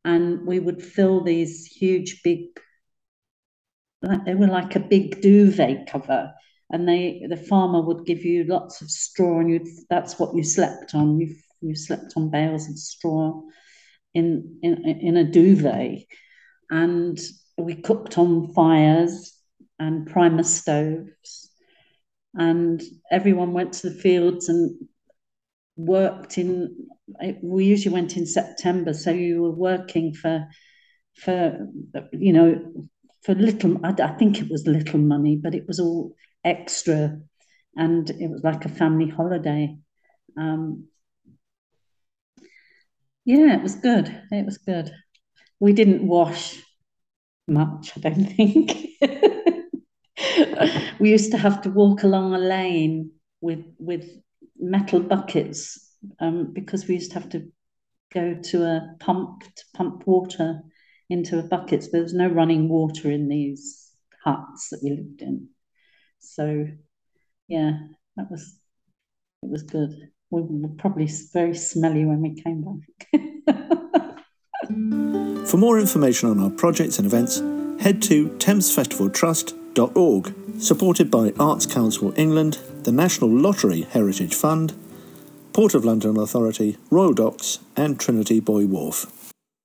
and 0.03 0.45
we 0.45 0.59
would 0.59 0.83
fill 0.83 1.23
these 1.23 1.65
huge 1.65 2.21
big. 2.23 2.41
Like 4.01 4.25
they 4.25 4.35
were 4.35 4.47
like 4.47 4.75
a 4.75 4.79
big 4.79 5.21
duvet 5.21 5.87
cover 5.87 6.33
and 6.71 6.87
they 6.87 7.25
the 7.29 7.37
farmer 7.37 7.81
would 7.81 8.05
give 8.05 8.23
you 8.23 8.43
lots 8.43 8.81
of 8.81 8.89
straw, 8.89 9.39
and 9.39 9.49
you 9.49 9.65
that's 9.89 10.19
what 10.19 10.35
you 10.35 10.43
slept 10.43 10.95
on. 10.95 11.19
You 11.19 11.35
you 11.61 11.75
slept 11.75 12.13
on 12.15 12.31
bales 12.31 12.67
of 12.69 12.77
straw 12.77 13.41
in 14.13 14.59
in 14.63 14.83
in 14.85 15.17
a 15.17 15.23
duvet, 15.23 16.05
and 16.69 17.19
we 17.57 17.75
cooked 17.75 18.17
on 18.17 18.53
fires 18.53 19.33
and 19.79 20.07
primus 20.07 20.53
stoves, 20.53 21.51
and 22.33 22.81
everyone 23.11 23.53
went 23.53 23.73
to 23.73 23.89
the 23.89 23.95
fields 23.95 24.49
and 24.49 24.75
worked 25.75 26.37
in. 26.37 26.87
We 27.43 27.65
usually 27.65 27.93
went 27.93 28.17
in 28.17 28.25
September, 28.25 28.93
so 28.93 29.11
you 29.11 29.43
were 29.43 29.51
working 29.51 30.13
for 30.13 30.47
for 31.13 31.67
you 32.11 32.33
know 32.33 32.87
for 33.23 33.35
little. 33.35 33.85
I, 33.85 33.93
I 34.01 34.17
think 34.17 34.41
it 34.41 34.49
was 34.49 34.65
little 34.65 34.99
money, 34.99 35.35
but 35.35 35.53
it 35.53 35.67
was 35.67 35.79
all 35.79 36.15
extra, 36.45 37.19
and 37.77 38.09
it 38.09 38.29
was 38.29 38.43
like 38.43 38.65
a 38.65 38.69
family 38.69 39.09
holiday. 39.09 39.77
Um, 40.37 40.87
yeah, 43.25 43.55
it 43.55 43.63
was 43.63 43.75
good. 43.75 44.07
It 44.31 44.45
was 44.45 44.57
good. 44.57 44.91
We 45.59 45.73
didn't 45.73 46.07
wash 46.07 46.61
much, 47.47 47.93
I 47.97 48.01
don't 48.01 48.25
think. 48.37 48.89
we 50.99 51.09
used 51.11 51.31
to 51.31 51.37
have 51.37 51.61
to 51.63 51.69
walk 51.69 52.03
along 52.03 52.33
a 52.33 52.37
lane 52.37 53.11
with 53.41 53.65
with 53.79 54.05
metal 54.57 54.99
buckets 54.99 55.79
um, 56.19 56.53
because 56.53 56.87
we 56.87 56.95
used 56.95 57.11
to 57.11 57.19
have 57.19 57.29
to 57.29 57.47
go 58.13 58.35
to 58.35 58.63
a 58.63 58.95
pump 58.99 59.43
to 59.55 59.63
pump 59.75 60.07
water 60.07 60.61
into 61.09 61.39
a 61.39 61.43
bucket. 61.43 61.83
So 61.83 61.89
There 61.91 62.03
was 62.03 62.13
no 62.13 62.27
running 62.29 62.69
water 62.69 63.11
in 63.11 63.27
these 63.29 63.91
huts 64.23 64.69
that 64.69 64.81
we 64.83 64.91
lived 64.91 65.21
in. 65.21 65.49
So, 66.33 66.67
yeah, 67.47 67.79
that 68.15 68.29
was 68.29 68.59
it 69.43 69.49
was 69.49 69.63
good. 69.63 70.11
We 70.31 70.41
were 70.41 70.69
probably 70.77 71.09
very 71.33 71.55
smelly 71.55 72.05
when 72.05 72.21
we 72.21 72.41
came 72.41 72.63
back. 72.63 73.07
For 75.47 75.57
more 75.57 75.79
information 75.79 76.29
on 76.29 76.39
our 76.39 76.49
projects 76.49 76.97
and 76.97 77.05
events, 77.05 77.37
head 77.81 78.01
to 78.03 78.29
thamesfestivaltrust.org, 78.29 80.33
supported 80.59 81.11
by 81.11 81.33
Arts 81.39 81.67
Council 81.67 82.13
England, 82.17 82.57
the 82.83 82.91
National 82.91 83.29
Lottery 83.29 83.81
Heritage 83.81 84.33
Fund, 84.33 84.73
Port 85.53 85.75
of 85.75 85.85
London 85.85 86.17
Authority, 86.17 86.77
Royal 86.89 87.13
Docks, 87.13 87.59
and 87.77 87.99
Trinity 87.99 88.39
Buoy 88.39 88.65
Wharf. 88.65 89.05